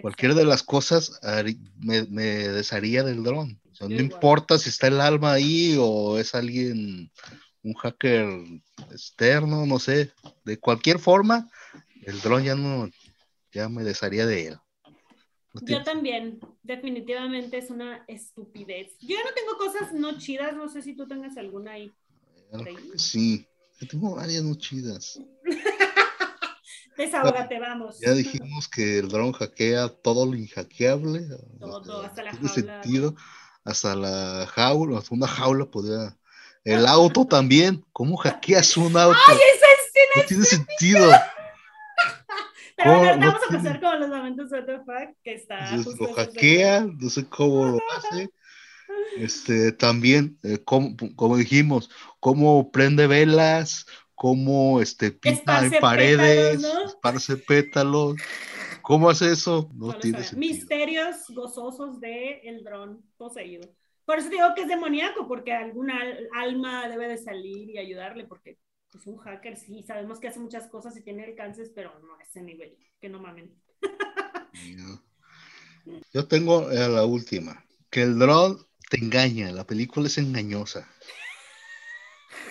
[0.00, 1.20] Cualquiera de las cosas
[1.78, 3.60] me, me desharía del dron.
[3.70, 4.12] O sea, Yo no igual.
[4.12, 7.10] importa si está el alma ahí o es alguien
[7.62, 8.26] un hacker
[8.90, 10.12] externo, no sé,
[10.44, 11.48] de cualquier forma,
[12.02, 12.90] el dron ya no,
[13.52, 14.58] ya me desharía de él.
[15.60, 18.96] Yo también, definitivamente es una estupidez.
[19.00, 21.92] Yo ya no tengo cosas no chidas, no sé si tú tengas alguna ahí.
[22.96, 23.46] Sí,
[23.78, 25.20] yo tengo varias no chidas.
[26.96, 27.98] Desahógate, vamos.
[28.00, 31.22] Ya dijimos que el dron hackea todo lo inhackeable.
[31.58, 32.48] Todo, hasta la jaula.
[32.48, 33.14] sentido,
[33.64, 36.16] hasta la jaula, hasta una jaula podría.
[36.64, 37.84] El auto también.
[37.92, 39.18] ¿Cómo hackeas un auto?
[39.28, 41.10] ¡Ay, esa escena no tiene sentido.
[42.76, 45.76] Pero bueno, vamos a pasar con los momentos de fuck que está.
[45.76, 48.30] Lo hackea, no sé cómo lo hace.
[49.16, 53.86] Este, también, eh, como, como, dijimos, cómo prende velas,
[54.22, 56.84] cómo este, pinta en paredes, pétalos, ¿no?
[56.84, 58.14] esparce pétalos.
[58.80, 59.68] ¿Cómo hace eso?
[59.74, 60.38] No, tiene sentido.
[60.38, 63.68] Misterios gozosos del el dron poseído.
[64.04, 65.98] Por eso digo que es demoníaco, porque alguna
[66.38, 68.60] alma debe de salir y ayudarle, porque
[68.92, 72.22] pues un hacker sí, sabemos que hace muchas cosas y tiene alcances, pero no a
[72.22, 73.52] ese nivel, que no mamen.
[76.14, 80.88] Yo tengo la última, que el dron te engaña, la película es engañosa.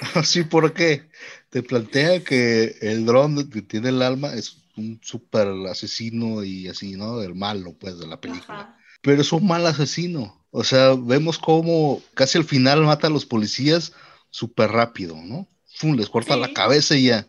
[0.16, 1.10] Así, ¿por qué?
[1.50, 6.96] Te plantea que el dron que tiene el alma es un súper asesino y así,
[6.96, 7.22] ¿no?
[7.22, 8.78] El malo, pues, de la película.
[9.02, 10.46] Pero es un mal asesino.
[10.52, 13.94] O sea, vemos cómo casi al final mata a los policías
[14.30, 15.48] súper rápido, ¿no?
[15.76, 17.28] Fum, les corta la cabeza y ya.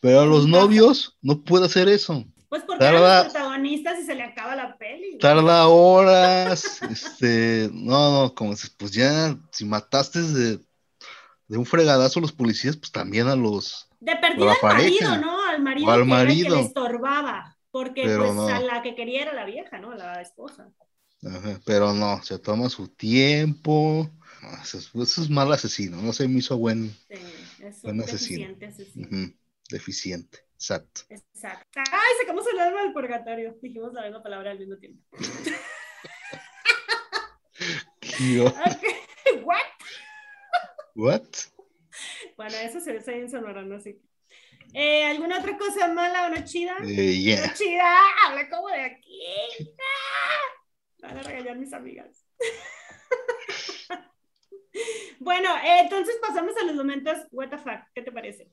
[0.00, 2.24] Pero a los novios no puede hacer eso.
[2.48, 5.18] Pues porque tarda, los protagonistas y se le acaba la peli.
[5.18, 10.60] Tarda horas, este, no, no, como pues ya, si mataste de
[11.48, 13.88] de un fregadazo los policías, pues también a los.
[14.00, 15.46] De perdida al marido, ¿no?
[15.46, 16.56] Al marido, al marido.
[16.56, 17.56] Que, le estorbaba.
[17.70, 19.94] Porque pues a la que quería era la vieja, ¿no?
[19.94, 20.70] La esposa.
[21.24, 24.10] Ajá, pero no, se toma su tiempo.
[24.62, 27.16] Eso, es mal asesino, no se me hizo buen, sí,
[27.82, 28.46] buen asesino.
[28.46, 29.32] Deficiente, asesino.
[29.70, 31.00] Deficiente, exacto.
[31.08, 31.80] Exacto.
[31.90, 33.56] Ay, sacamos el alma del purgatorio.
[33.62, 35.02] Dijimos la misma palabra al mismo tiempo.
[38.76, 38.93] okay.
[40.94, 41.22] What?
[42.36, 44.00] Bueno, eso se ve en sonora, no sé.
[44.72, 46.76] Eh, ¿Alguna otra cosa mala o no chida?
[46.82, 47.46] Eh, yeah.
[47.46, 47.84] No chida,
[48.26, 49.20] habla como de aquí.
[51.00, 52.24] Van a regañar mis amigas.
[55.20, 58.50] bueno, eh, entonces pasamos a los momentos what the fuck, ¿qué te parece?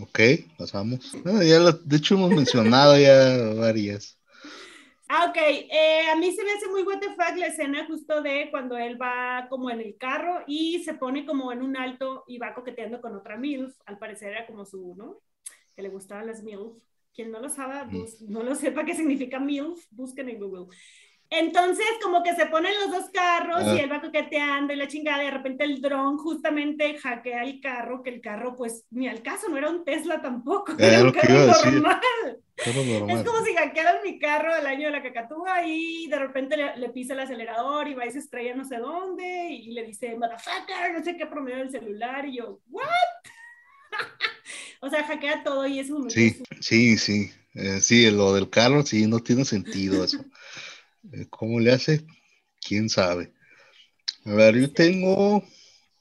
[0.00, 0.20] Ok,
[0.56, 1.12] pasamos.
[1.24, 4.17] ya de hecho hemos mencionado ya varias.
[5.10, 5.36] Ah, ok.
[5.38, 7.00] Eh, a mí se me hace muy what
[7.36, 11.50] la escena justo de cuando él va como en el carro y se pone como
[11.50, 13.74] en un alto y va coqueteando con otra MILF.
[13.86, 15.22] Al parecer era como su, ¿no?
[15.74, 16.76] Que le gustaban las MILF.
[17.14, 18.06] Quien no lo sabe, mm.
[18.28, 20.66] no lo sepa qué significa MILF, busquen en Google.
[21.30, 25.22] Entonces, como que se ponen los dos carros y él va coqueteando y la chingada,
[25.22, 29.20] y de repente el dron justamente hackea el carro, que el carro, pues, ni al
[29.20, 32.00] caso, no era un Tesla tampoco, era, un carro normal.
[32.56, 36.88] Es como si hackearan mi carro el año de la cacatúa y de repente le,
[36.88, 40.92] pisa el acelerador y va y se estrella no sé dónde y le dice, motherfucker,
[40.92, 42.88] no sé qué promedio del celular y yo, ¿what?
[44.80, 46.10] o sea, hackea todo y es un...
[46.10, 47.30] Sí, sí, sí.
[47.54, 50.24] Eh, sí, lo del carro, sí, no tiene sentido eso.
[51.12, 52.04] Eh, ¿Cómo le hace?
[52.60, 53.32] ¿Quién sabe?
[54.24, 55.42] A ver, yo tengo,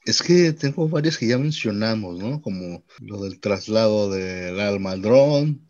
[0.05, 2.41] es que tengo varias que ya mencionamos, ¿no?
[2.41, 5.69] Como lo del traslado del alma al dron,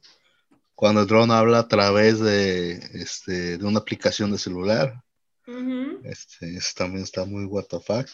[0.73, 5.03] cuando el dron habla a través de, este, de una aplicación de celular.
[6.03, 8.07] este, eso también está muy what the fuck.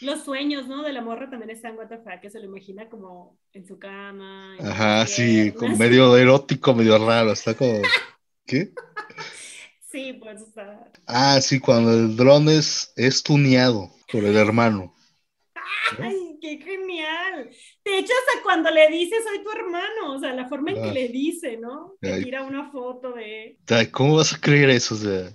[0.00, 0.82] Los sueños, ¿no?
[0.84, 3.78] De la morra también están what the fuck, que se lo imagina como en su
[3.78, 4.56] cama.
[4.60, 7.82] Ajá, sí, como medio erótico, medio raro, está como...
[8.46, 8.72] ¿Qué?
[9.98, 10.60] Sí, pues, o
[11.08, 14.94] Ah, sí, cuando el dron es, es tuneado por el hermano.
[15.98, 17.50] ¡Ay, qué genial!
[17.84, 20.90] De hecho, hasta cuando le dice soy tu hermano, o sea, la forma en que
[20.90, 20.92] ah.
[20.92, 21.96] le dice, ¿no?
[22.00, 23.58] Que tira una foto de...
[23.90, 24.94] ¿Cómo vas a creer eso?
[24.94, 25.32] O sea...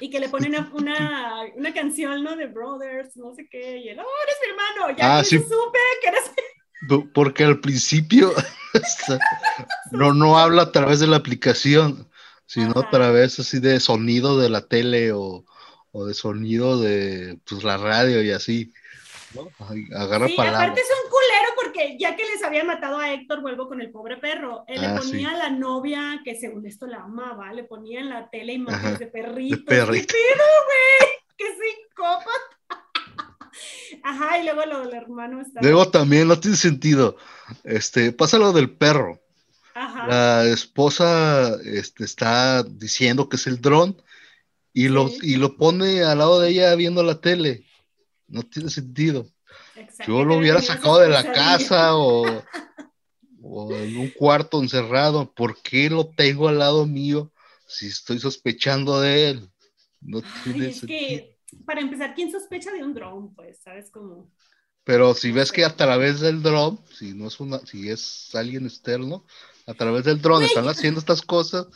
[0.00, 2.34] Y que le ponen una, una, canción, ¿no?
[2.34, 5.38] De Brothers, no sé qué, y él, oh, eres mi hermano, ya ah, sí.
[5.38, 6.32] supe que eres
[7.14, 8.32] Porque al principio
[9.92, 12.08] no, no habla a través de la aplicación
[12.52, 15.42] sino a través así de sonido de la tele o,
[15.90, 18.74] o de sonido de pues, la radio y así.
[19.34, 19.48] ¿no?
[19.96, 23.68] Agarra sí, aparte es un culero porque ya que les había matado a Héctor, vuelvo
[23.68, 24.64] con el pobre perro.
[24.68, 28.10] Él le ah, ponía a la novia, que según esto la amaba, le ponía en
[28.10, 29.58] la tele imágenes de perritos.
[29.60, 30.14] De perrito.
[30.14, 31.10] güey!
[31.38, 32.30] ¡Qué psicópata!
[34.02, 35.62] Ajá, y luego lo del hermano está.
[35.62, 37.16] Luego también no tiene sentido.
[37.64, 39.21] Este, pasa lo del perro.
[40.08, 44.00] La esposa este, está diciendo que es el dron
[44.72, 47.66] y, lo, y lo pone al lado de ella viendo la tele.
[48.26, 49.26] No tiene sentido.
[49.76, 50.12] Exacto.
[50.12, 52.24] Yo lo hubiera sacado de la casa o,
[53.42, 55.32] o en un cuarto encerrado.
[55.32, 57.32] ¿Por qué lo tengo al lado mío
[57.66, 59.50] si estoy sospechando de él?
[60.00, 60.88] No Ay, tiene es sentido.
[60.88, 63.34] que, para empezar, ¿quién sospecha de un dron?
[63.34, 64.30] Pues, ¿sabes cómo?
[64.84, 68.66] Pero si ves que a través del dron, si no es una, si es alguien
[68.66, 69.24] externo,
[69.66, 71.66] a través del dron están haciendo estas cosas,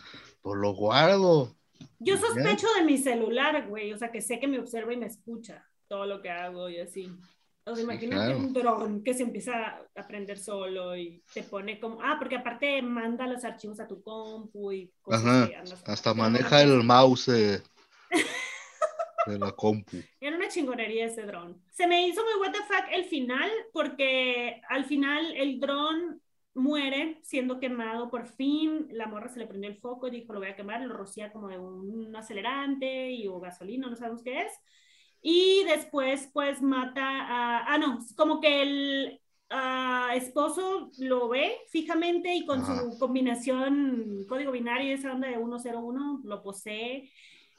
[0.43, 1.55] pues lo guardo.
[1.99, 2.21] Yo Ya.
[2.21, 5.65] sospecho de mi celular, güey, o sea, que sé que me observa y me escucha
[5.89, 7.11] todo lo que hago y así.
[7.65, 8.39] O sea, Sí, imagínate claro.
[8.39, 12.81] un dron que se empieza a aprender solo y te pone como, ah, porque aparte
[12.83, 17.27] manda los archivos a tu compu y cosas Ajá, que andas- Hasta maneja el mouse
[17.27, 17.63] de,
[19.27, 19.97] de la compu.
[20.21, 21.61] Era una chingonería ese dron.
[21.73, 26.21] Se me hizo muy what the fuck el final, porque al final el dron
[26.57, 28.89] muere siendo quemado por fin.
[28.91, 30.81] La morra se le prendió el foco y dijo: Lo voy a quemar.
[30.83, 34.53] Lo rocía como de un acelerante y o gasolina, no sabemos qué es.
[35.23, 37.75] Y después, pues mata a.
[37.75, 39.21] Ah, no, como que el.
[39.51, 42.81] ah, esposo lo ve fijamente y con Ajá.
[42.83, 47.11] su combinación código binario, esa onda de 101, lo posee.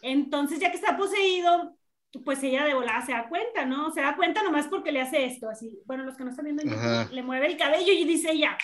[0.01, 1.77] Entonces, ya que está poseído,
[2.25, 3.91] pues ella de volada se da cuenta, ¿no?
[3.91, 5.79] Se da cuenta nomás porque le hace esto, así.
[5.85, 7.09] Bueno, los que no están viendo Ajá.
[7.11, 8.57] Le mueve el cabello y dice, ya,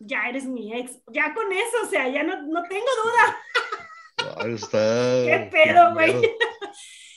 [0.00, 1.00] ya eres mi ex.
[1.12, 4.36] Ya con eso, o sea, ya no, no tengo duda.
[4.42, 4.78] Ay, está.
[5.26, 6.14] ¿Qué pedo, güey?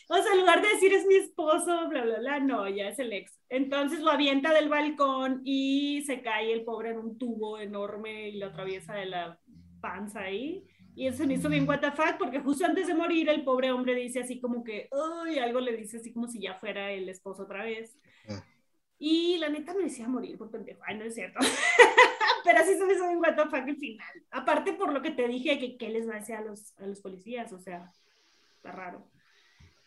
[0.09, 2.99] O sea, en lugar de decir es mi esposo, bla, bla, bla, no, ya es
[2.99, 3.39] el ex.
[3.49, 8.37] Entonces lo avienta del balcón y se cae el pobre en un tubo enorme y
[8.37, 9.39] lo atraviesa de la
[9.81, 10.67] panza ahí.
[10.95, 13.71] Y eso me hizo bien what the fuck, porque justo antes de morir el pobre
[13.71, 17.09] hombre dice así como que, uy, algo le dice así como si ya fuera el
[17.09, 17.97] esposo otra vez.
[18.29, 18.43] Ah.
[18.99, 21.39] Y la neta me decía morir por pendejo, ay, no es cierto.
[22.43, 24.07] Pero así se me hizo bien what the fuck el final.
[24.31, 26.85] Aparte por lo que te dije, que qué les va a decir a los, a
[26.85, 27.91] los policías, o sea,
[28.55, 29.07] está raro.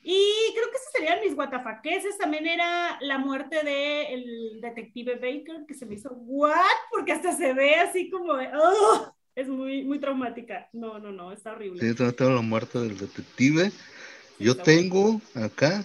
[0.09, 0.23] Y
[0.55, 2.17] creo que esos serían mis guatafaqueses.
[2.17, 6.55] También era la muerte del detective Baker, que se me hizo, ¿what?
[6.93, 9.13] Porque hasta se ve así como, de, "Ugh".
[9.35, 10.69] es muy, muy traumática.
[10.73, 11.81] No, no, no, está horrible.
[11.81, 13.73] Sí, tengo la muerte del detective.
[14.39, 15.85] Yo tengo acá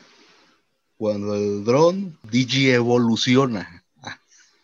[0.97, 3.80] cuando el dron digi evoluciona.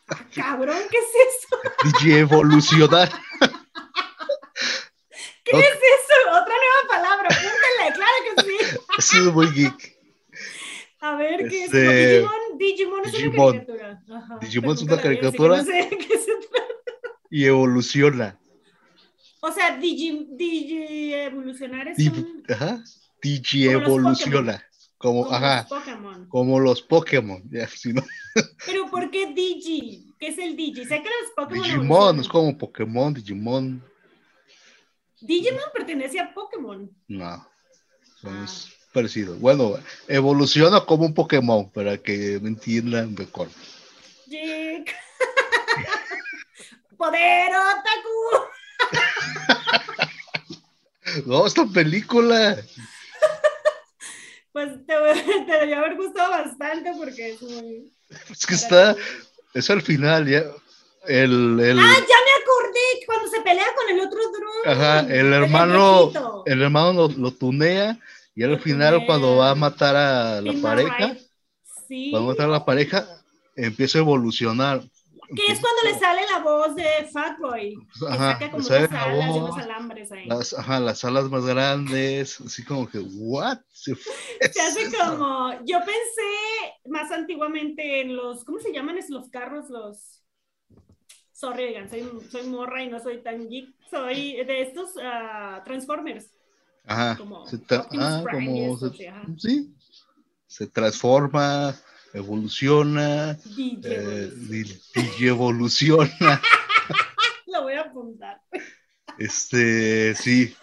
[0.36, 1.58] Cabrón, ¿qué es eso?
[2.00, 3.10] digi evolucionar.
[5.44, 6.30] ¿Qué es eso?
[6.30, 8.58] Otra nueva palabra, apúntenle, claro que sí.
[8.98, 9.98] Eso es muy geek.
[11.00, 12.24] A ver, ¿qué Este, es?
[12.24, 13.36] Digimon, Digimon es Digimon.
[13.56, 14.04] una caricatura.
[14.18, 15.58] Ajá, Digimon es una caricatura.
[15.58, 16.66] No sé de qué se trata.
[17.30, 18.38] Y evoluciona.
[19.40, 22.84] O sea, Digi, Digi evolucionar es Di- un, Ajá.
[23.22, 24.64] Digi Como evoluciona.
[24.98, 25.68] Como, como ajá,
[26.26, 26.30] Pokémon.
[26.30, 27.44] como los Pokémon.
[27.50, 28.04] Ya, si no,
[28.66, 30.14] Pero ¿por qué Digi?
[30.20, 30.86] ¿Qué es el Digi?
[30.86, 32.20] Sé que los Pokémon Digimon evolucionan.
[32.22, 33.84] es como Pokémon, Digimon.
[35.22, 36.90] Digimon pertenece a Pokémon.
[37.08, 37.48] No.
[38.22, 38.44] son- Ah.
[38.46, 39.36] Es parecido.
[39.36, 39.74] Bueno,
[40.08, 43.48] evoluciona como un Pokémon para que me entiendan mejor.
[44.28, 44.86] Jig.
[46.98, 48.90] ¡Poder Otaku!
[51.26, 52.58] No, esta película.
[54.58, 54.94] Pues te,
[55.46, 57.94] te debería haber gustado bastante porque es muy...
[58.32, 58.96] Es que está.
[59.54, 60.46] Es al final, ya.
[61.06, 63.06] El, el, ¡Ah, ya me acordé!
[63.06, 64.76] Cuando se pelea con el otro dron.
[64.78, 68.00] ajá, el hermano, el hermano lo, lo tunea
[68.34, 69.06] y al Lo final tunea.
[69.06, 71.16] cuando va a matar a la pareja,
[72.16, 73.08] va a matar a la pareja,
[73.56, 74.82] empieza a evolucionar.
[75.36, 77.76] Que es cuando le sale la voz de Fatboy.
[78.10, 80.26] Ajá, saca como unas la alas y unos alambres ahí.
[80.28, 83.60] las, ajá, las alas más grandes, así como que, ¿what?
[83.72, 83.94] Se,
[84.52, 89.70] Se hace como, yo pensé más antiguamente en los, ¿cómo se llaman esos los carros?
[89.70, 90.24] Los,
[91.34, 96.32] sorry, oigan, soy, soy morra y no soy tan geek, soy de estos ah, Transformers,
[96.86, 99.76] Ajá, como se tra- ah, como se- sí,
[100.48, 101.76] se transforma,
[102.18, 103.38] evoluciona,
[103.84, 104.32] eh,
[104.96, 106.42] digievoluciona,
[107.48, 108.42] lo voy a apuntar.
[109.18, 110.56] este, sí,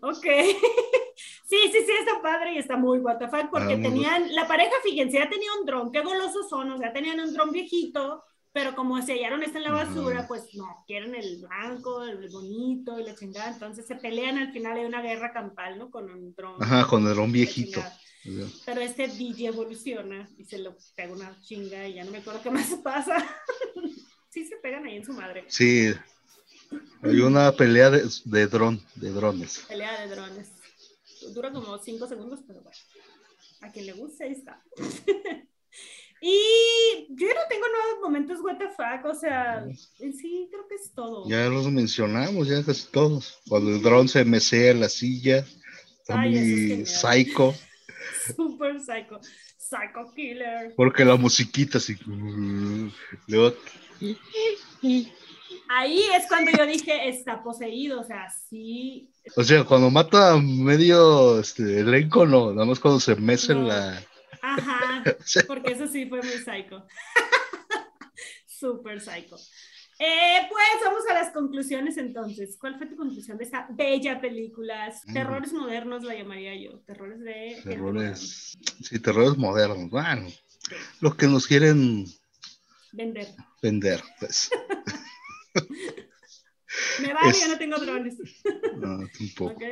[0.00, 0.26] Ok.
[1.50, 4.34] Sí, sí, sí, está padre y está muy what the fuck, porque Ah, muy tenían,
[4.34, 7.52] la pareja, fíjense, ya tenía un dron, qué golosos son, o sea, tenían un dron
[7.52, 12.28] viejito, pero como se hallaron este en la basura, pues no, quieren el blanco, el
[12.28, 15.90] bonito y la chingada, entonces se pelean al final de una guerra campal, ¿no?
[15.90, 16.62] Con un dron.
[16.62, 17.80] ajá, con el la viejito.
[17.80, 17.98] chingada.
[18.66, 22.42] Pero este DJ evoluciona y se lo pega una chinga y ya no me acuerdo
[22.42, 23.16] qué más pasa.
[24.30, 25.44] sí se pegan ahí en su madre.
[25.48, 25.92] Sí,
[27.02, 29.64] hay una pelea de, de dron, de drones.
[29.68, 30.48] Pelea de drones.
[31.34, 32.78] Dura como 5 segundos, pero bueno.
[33.60, 34.62] A quien le guste, ahí está.
[36.20, 38.38] y yo ya no tengo nuevos momentos
[38.76, 39.66] fuck, o sea,
[39.98, 41.28] en sí creo que es todo.
[41.28, 43.40] Ya los mencionamos, ya casi todos.
[43.48, 47.54] Cuando el dron se mesea en la silla, está Ay, es muy psycho.
[48.36, 49.20] Super psycho.
[49.56, 50.74] Psycho Killer.
[50.76, 51.96] Porque la musiquita así.
[55.68, 59.10] Ahí es cuando yo dije, está poseído, o sea, sí.
[59.36, 63.68] o sea, cuando mata a medio este, elenco, no, nada más cuando se mece No.
[63.68, 64.02] la.
[64.40, 65.02] Ajá,
[65.46, 66.86] porque eso sí fue muy psycho.
[68.46, 69.36] Súper psycho.
[70.00, 72.56] Eh, pues vamos a las conclusiones entonces.
[72.60, 74.92] ¿Cuál fue tu conclusión de esta bella película?
[75.06, 75.12] Mm.
[75.12, 76.78] Terrores modernos la llamaría yo.
[76.80, 77.60] Terrores de...
[77.64, 78.56] terrores.
[78.82, 79.90] Sí, terrores modernos.
[79.90, 80.28] Bueno,
[81.00, 82.04] los que nos quieren
[82.92, 83.26] Vender.
[83.60, 84.50] vender, pues.
[87.00, 88.14] Me vale, Es- yo no tengo drones.
[88.76, 89.52] No, un poco.
[89.54, 89.62] ¿Ok?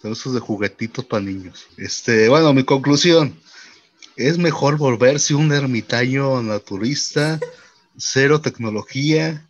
[0.00, 1.66] Son esos de juguetitos para niños.
[1.76, 3.38] Este, bueno, mi conclusión.
[4.16, 7.38] Es mejor volverse un ermitaño naturista,
[7.96, 9.48] cero tecnología,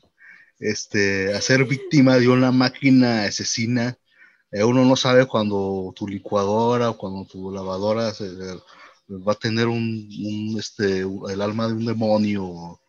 [0.59, 3.97] este, a ser víctima de una máquina asesina.
[4.51, 8.27] Eh, uno no sabe cuando tu licuadora o cuando tu lavadora se-
[9.09, 12.81] va a tener un, un, este, el alma de un demonio o,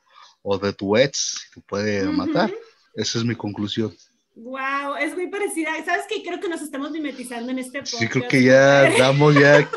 [0.41, 2.53] o de tu ex y te puede matar.
[2.95, 3.93] Esa es mi conclusión.
[4.35, 5.71] Wow, es muy parecida.
[5.85, 6.21] ¿Sabes qué?
[6.23, 7.97] Creo que nos estamos mimetizando en este podcast.
[7.99, 9.67] Sí, creo que ya damos ya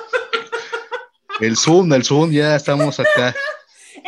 [1.40, 3.34] el Zoom, el Zoom, ya estamos acá.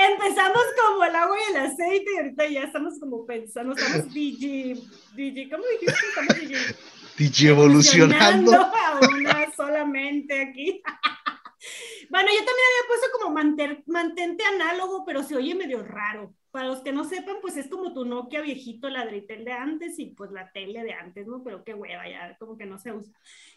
[0.01, 4.77] Empezamos como el agua y el aceite y ahorita ya estamos como pensando, estamos DJ,
[5.17, 6.07] DJ, ¿cómo dijiste?
[6.09, 6.77] Estamos DJ.
[7.17, 8.55] DJ evolucionando.
[8.55, 10.81] a una solamente aquí.
[12.11, 16.35] bueno, yo también había puesto como manter- mantente análogo, pero se oye medio raro.
[16.51, 20.07] Para los que no sepan, pues es como tu Nokia viejito ladritel de antes y
[20.07, 21.45] pues la tele de antes, ¿no?
[21.45, 23.13] Pero qué hueva, ya como que no se usa.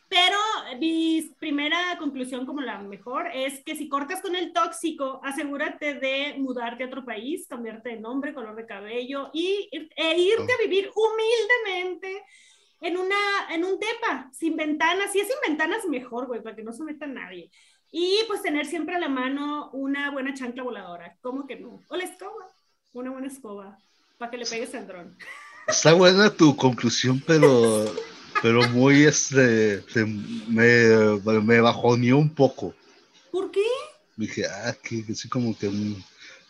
[0.09, 0.37] Pero
[0.77, 6.35] mi primera conclusión, como la mejor, es que si cortas con el tóxico, asegúrate de
[6.37, 10.91] mudarte a otro país, cambiarte de nombre, color de cabello y, e irte a vivir
[10.93, 12.25] humildemente
[12.81, 13.15] en, una,
[13.51, 15.13] en un depa, sin ventanas.
[15.13, 17.49] Si es sin ventanas, mejor, güey, para que no se meta nadie.
[17.91, 21.17] Y pues tener siempre a la mano una buena chancla voladora.
[21.21, 21.83] ¿Cómo que no?
[21.89, 22.47] O la escoba,
[22.93, 23.77] una buena escoba,
[24.17, 25.17] para que le pegues al dron.
[25.67, 27.85] Está buena tu conclusión, pero,
[28.41, 32.73] pero muy, este, este, me, me bajoneó un poco.
[33.29, 33.65] ¿Por qué?
[34.15, 36.01] Dije, ah, que así como que, mm,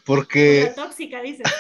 [0.06, 1.52] porque, tóxica, dices.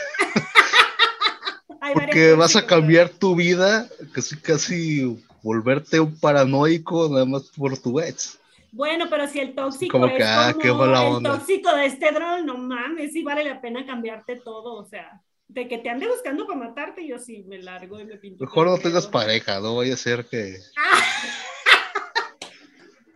[1.94, 8.00] Porque vas a cambiar tu vida, casi, casi volverte un paranoico nada más por tu
[8.00, 8.38] ex.
[8.72, 11.38] Bueno, pero si el tóxico Como es que, ah, como el onda.
[11.38, 15.68] tóxico de este dron, no mames, sí vale la pena cambiarte todo, o sea, de
[15.68, 18.44] que te ande buscando para matarte, yo sí me largo y me pinto.
[18.46, 20.56] Mejor no tengas pareja, no vaya a ser que,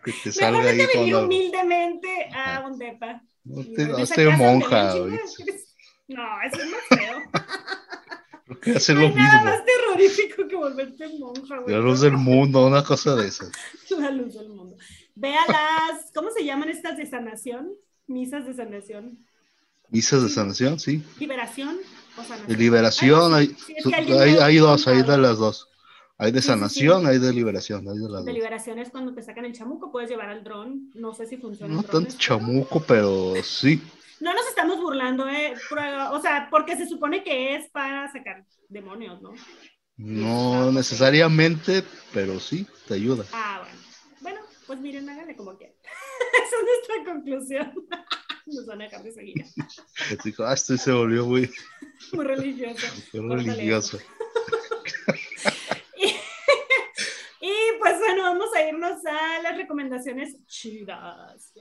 [0.03, 3.21] que te Mejor salga ahí vivir humildemente a un depa.
[3.45, 4.93] No te, no donde monja.
[6.07, 7.21] No, eso es más feo.
[8.45, 9.49] Creo que hace No lo hay nada mismo.
[9.49, 11.73] más terrorífico que volverte monja, güey.
[11.75, 13.51] La luz del mundo, una cosa de esas.
[13.97, 14.75] La luz del mundo.
[15.15, 17.71] Vea las, ¿cómo se llaman estas de sanación?
[18.07, 19.17] Misas de sanación.
[19.89, 21.03] Misas de sanación, sí.
[21.19, 21.77] ¿Liberación
[22.17, 22.57] o sanación?
[22.59, 25.69] Liberación, Ay, hay, sí, es que hay, hay ha dos, hay de las dos.
[26.17, 26.59] Hay de Sí, sí, sí.
[26.59, 28.33] sanación, hay de liberación, hay de las De dos.
[28.33, 30.91] liberación es cuando te sacan el chamuco, puedes llevar al dron.
[30.95, 31.73] No sé si funciona.
[31.73, 33.81] No tanto chamuco, pero sí.
[34.21, 35.53] No nos estamos burlando, ¿eh?
[35.69, 39.33] Prueba- O sea, porque se supone que es para sacar demonios, ¿no?
[39.97, 43.25] No necesariamente, pero sí, te ayuda.
[43.33, 43.74] Ah, bueno.
[44.67, 45.75] Pues miren, háganle como quieran.
[46.45, 47.87] Esa es nuestra conclusión.
[48.45, 49.45] Nos van a dejar de seguir.
[50.23, 51.49] Dijo, ah, este se volvió muy,
[52.13, 52.87] Muy religioso.
[53.13, 53.99] muy religioso.
[55.97, 56.07] Y,
[57.47, 61.53] y, pues bueno, vamos a irnos a las recomendaciones chidas.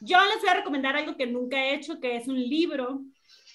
[0.00, 3.02] Yo les voy a recomendar algo que nunca he hecho, que es un libro.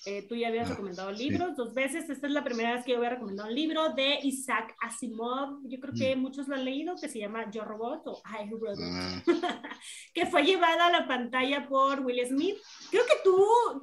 [0.06, 1.30] Eh, tú ya habías Ah, recomendado sí.
[1.30, 2.10] libros dos veces.
[2.10, 5.60] Esta es la primera vez que yo voy a recomendar un libro de Isaac Asimov.
[5.68, 8.78] Yo creo que muchos lo han leído, que se llama Yo Robot o I Robot,
[8.82, 9.24] Ah,
[10.14, 12.56] que fue llevada a la pantalla por Will Smith.
[12.90, 13.38] Creo que tú,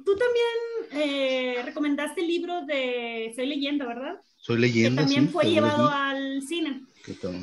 [0.05, 4.15] tú también eh, recomendaste el libro de Soy Leyenda, ¿verdad?
[4.41, 5.33] soy Que leyenda, también sí.
[5.33, 6.85] fue que llevado al cine.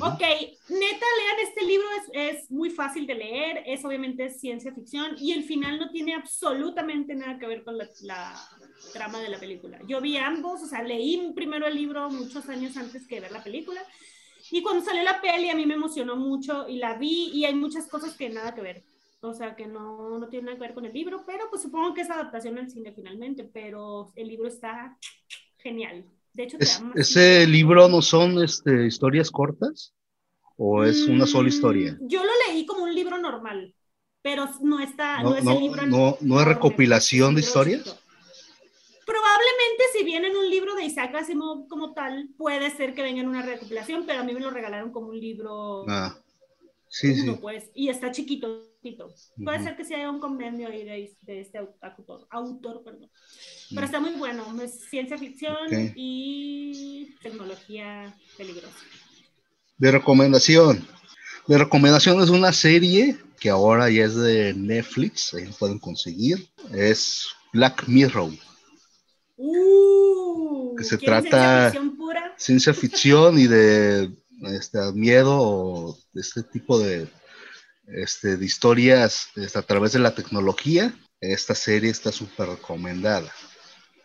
[0.05, 5.15] Ok, neta, lean este libro, es, es muy fácil de leer, es obviamente ciencia ficción
[5.19, 8.49] y el final no tiene absolutamente nada que ver con la, la
[8.93, 9.79] trama de la película.
[9.87, 13.43] Yo vi ambos, o sea, leí primero el libro muchos años antes que ver la
[13.43, 13.81] película
[14.51, 17.55] y cuando salió la peli a mí me emocionó mucho y la vi y hay
[17.55, 18.83] muchas cosas que nada que ver.
[19.19, 21.93] O sea, que no, no tiene nada que ver con el libro, pero pues supongo
[21.93, 24.97] que es adaptación al cine finalmente, pero el libro está
[25.57, 26.05] genial.
[26.37, 29.93] De hecho, te Es- más ¿Ese libro no son este, historias cortas?
[30.57, 31.97] ¿O es una sola Mm, historia?
[32.07, 33.73] Yo lo leí como un libro normal,
[34.21, 35.81] pero no está, no, No, es no, el libro.
[35.87, 37.97] no, no es recopilación de historias.
[39.05, 43.21] Probablemente si viene en un libro de Isaac Asimov como tal, puede ser que venga
[43.21, 46.15] en una recopilación, pero a mí me lo regalaron como un libro Ah,
[46.89, 47.39] sí, sí.
[47.39, 48.63] pues, y está chiquito,
[48.95, 49.13] poquito.
[49.43, 53.09] Puede ser que sea haya un convenio ahí de, este autor, autor perdón.
[53.69, 55.57] Pero está muy bueno, es ciencia ficción
[55.95, 58.77] y tecnología peligrosa.
[59.77, 60.87] De recomendación.
[61.47, 66.49] De recomendación es una serie que ahora ya es de Netflix, ahí lo pueden conseguir.
[66.73, 68.31] Es Black Mirror.
[69.37, 72.35] Uh, que se trata ciencia ficción, pura?
[72.37, 74.11] ciencia ficción y de
[74.45, 77.07] este, miedo o este tipo de,
[77.87, 80.93] este, de historias este, a través de la tecnología.
[81.19, 83.31] Esta serie está súper recomendada.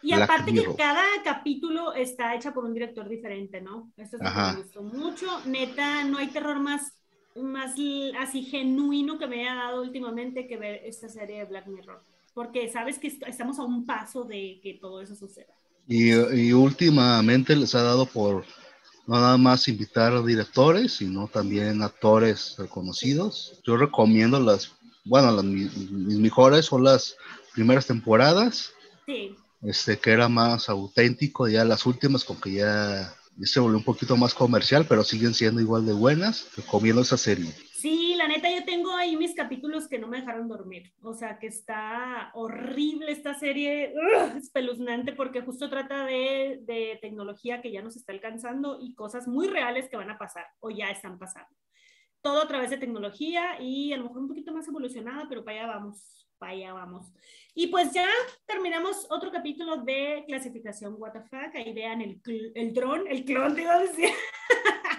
[0.03, 3.93] Y aparte que cada capítulo está hecha por un director diferente, ¿no?
[3.97, 5.27] Esto es lo que me gustó mucho.
[5.47, 6.93] Neta, no hay terror más,
[7.37, 7.75] más
[8.19, 12.03] así genuino que me haya dado últimamente que ver esta serie de Black Mirror.
[12.35, 15.55] Porque sabes que estamos a un paso de que todo eso suceda.
[15.87, 18.45] Y, y últimamente les ha dado por
[19.07, 23.61] no nada más invitar directores, sino también actores reconocidos.
[23.65, 24.73] Yo recomiendo las,
[25.05, 27.17] bueno, las, mis, mis mejores son las
[27.55, 28.73] primeras temporadas.
[29.07, 33.85] Sí este, que era más auténtico, ya las últimas con que ya, se volvió un
[33.85, 37.53] poquito más comercial, pero siguen siendo igual de buenas, recomiendo esa serie.
[37.83, 40.93] Sí, la neta, yo tengo ahí mis capítulos que no me dejaron dormir.
[41.03, 43.93] O sea, que está horrible esta serie,
[44.37, 49.89] espeluznante, porque justo trata de, tecnología que ya nos está alcanzando y cosas muy reales
[49.89, 51.51] que van a pasar o ya están pasando.
[52.21, 55.63] Todo a través de tecnología y a lo mejor un poquito más evolucionada, pero para
[55.63, 57.13] allá vamos, para allá vamos.
[57.53, 58.07] Y pues ya
[58.47, 61.33] terminamos otro capítulo de clasificación WTF.
[61.57, 62.23] Ahí vean el,
[62.55, 64.11] el dron, el clon, te iba a decir.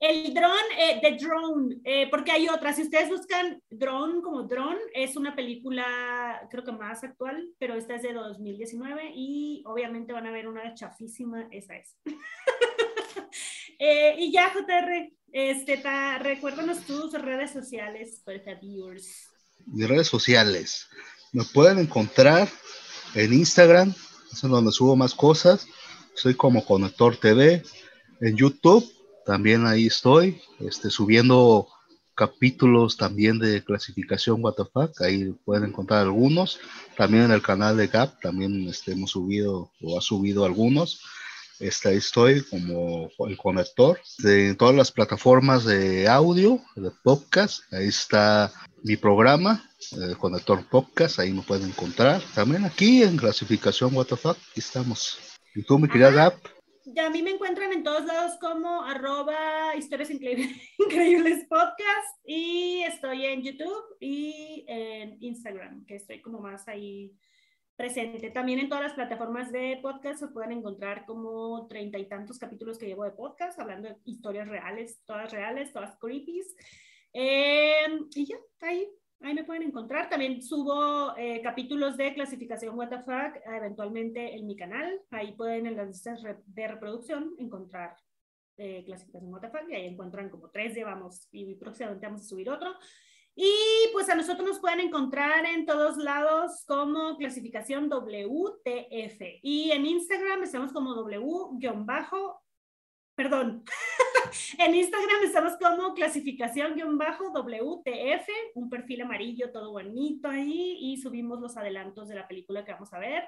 [0.00, 2.76] el dron, eh, The Drone, eh, porque hay otras.
[2.76, 7.96] Si ustedes buscan drone como drone, es una película, creo que más actual, pero esta
[7.96, 11.96] es de 2019 y obviamente van a ver una chafísima, esa es.
[13.78, 15.82] eh, y ya, JR, este,
[16.20, 18.96] recuérdanos tus redes sociales, por favor.
[19.66, 20.88] Mis redes sociales.
[21.32, 22.48] Me pueden encontrar
[23.14, 23.92] en Instagram,
[24.32, 25.66] es donde subo más cosas.
[26.14, 27.62] Soy como Conector TV.
[28.20, 28.84] En YouTube,
[29.28, 31.68] también ahí estoy, este, subiendo
[32.14, 36.58] capítulos también de clasificación WTF, ahí pueden encontrar algunos.
[36.96, 41.02] También en el canal de Gap, también este, hemos subido o ha subido algunos.
[41.60, 47.70] Este, ahí estoy como el conector de todas las plataformas de audio, de podcast.
[47.70, 48.50] Ahí está
[48.82, 49.62] mi programa,
[49.92, 52.22] el conector podcast, ahí me pueden encontrar.
[52.34, 55.18] También aquí en clasificación WTF, aquí estamos.
[55.54, 56.57] ¿Y tú, mi querida Gap?
[57.00, 60.10] A mí me encuentran en todos lados como arroba historias
[60.78, 67.14] increíbles podcast y estoy en YouTube y en Instagram, que estoy como más ahí
[67.76, 68.30] presente.
[68.30, 72.78] También en todas las plataformas de podcast se pueden encontrar como treinta y tantos capítulos
[72.78, 76.56] que llevo de podcast, hablando de historias reales, todas reales, todas creepies.
[77.12, 78.88] Eh, y ya, ahí
[79.20, 80.08] Ahí me pueden encontrar.
[80.08, 83.08] También subo eh, capítulos de clasificación WTF
[83.46, 85.00] eventualmente en mi canal.
[85.10, 87.96] Ahí pueden en las listas de reproducción encontrar
[88.56, 92.74] eh, clasificación WTF y ahí encuentran como tres llevamos y próximamente vamos a subir otro.
[93.40, 93.52] Y
[93.92, 99.20] pues a nosotros nos pueden encontrar en todos lados como clasificación WTF.
[99.42, 101.56] Y en Instagram estamos como W-
[103.14, 103.64] perdón,
[104.58, 112.08] en Instagram estamos como clasificación-WTF, un perfil amarillo todo bonito ahí y subimos los adelantos
[112.08, 113.24] de la película que vamos a ver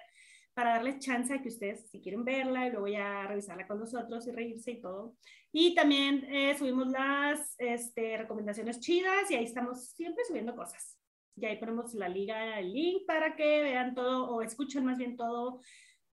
[0.54, 4.26] para darles chance a que ustedes, si quieren verla y luego ya revisarla con nosotros
[4.26, 5.14] y reírse y todo.
[5.52, 10.98] Y también eh, subimos las este, recomendaciones chidas y ahí estamos siempre subiendo cosas.
[11.36, 15.16] Y ahí ponemos la liga, el link para que vean todo o escuchen más bien
[15.16, 15.60] todo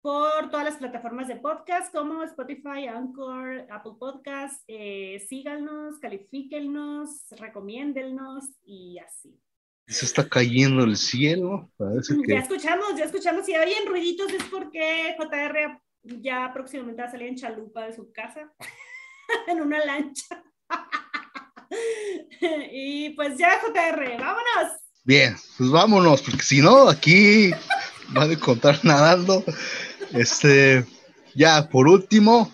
[0.08, 4.64] por todas las plataformas de podcast como Spotify, Anchor, Apple Podcast.
[4.66, 9.38] Eh, síganos, califíquennos, recomiéndennos y así.
[9.86, 11.70] Se está cayendo el cielo.
[11.76, 12.36] Parece que...
[12.36, 13.46] Ya escuchamos, ya escuchamos.
[13.46, 15.78] Si oyen ruiditos es porque JR
[16.22, 18.50] ya próximamente va a salir en chalupa de su casa,
[19.50, 20.42] en una lancha.
[22.72, 24.80] y pues ya, JR, vámonos.
[25.04, 27.52] Bien, pues vámonos, porque si no, aquí
[28.14, 29.44] van a encontrar nadando.
[30.14, 30.86] Este,
[31.36, 32.52] ya, por último,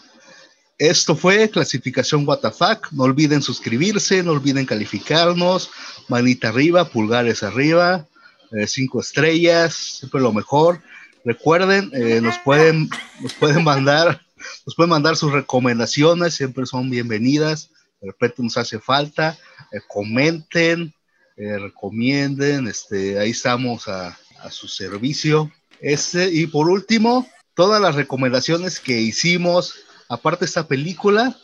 [0.78, 2.92] esto fue clasificación WTF.
[2.92, 5.70] No olviden suscribirse, no olviden calificarnos.
[6.10, 8.08] Manita arriba, pulgares arriba,
[8.52, 10.82] eh, cinco estrellas, siempre lo mejor.
[11.24, 12.90] Recuerden, eh, nos pueden,
[13.22, 14.22] nos pueden mandar,
[14.66, 17.70] nos pueden mandar sus recomendaciones, siempre son bienvenidas.
[18.02, 19.38] De repente nos hace falta.
[19.72, 20.94] Eh, comenten,
[21.38, 25.52] recomienden, este, ahí estamos a, a su servicio.
[25.80, 29.76] Este, y por último, todas las recomendaciones que hicimos,
[30.10, 31.38] aparte de esta película,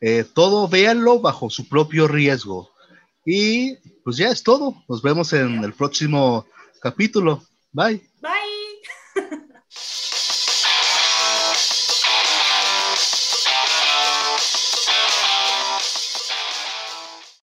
[0.00, 2.70] eh, todo véanlo bajo su propio riesgo.
[3.24, 4.82] Y pues ya es todo.
[4.88, 6.46] Nos vemos en el próximo
[6.80, 7.42] capítulo.
[7.72, 8.08] Bye.
[8.20, 8.34] Bye.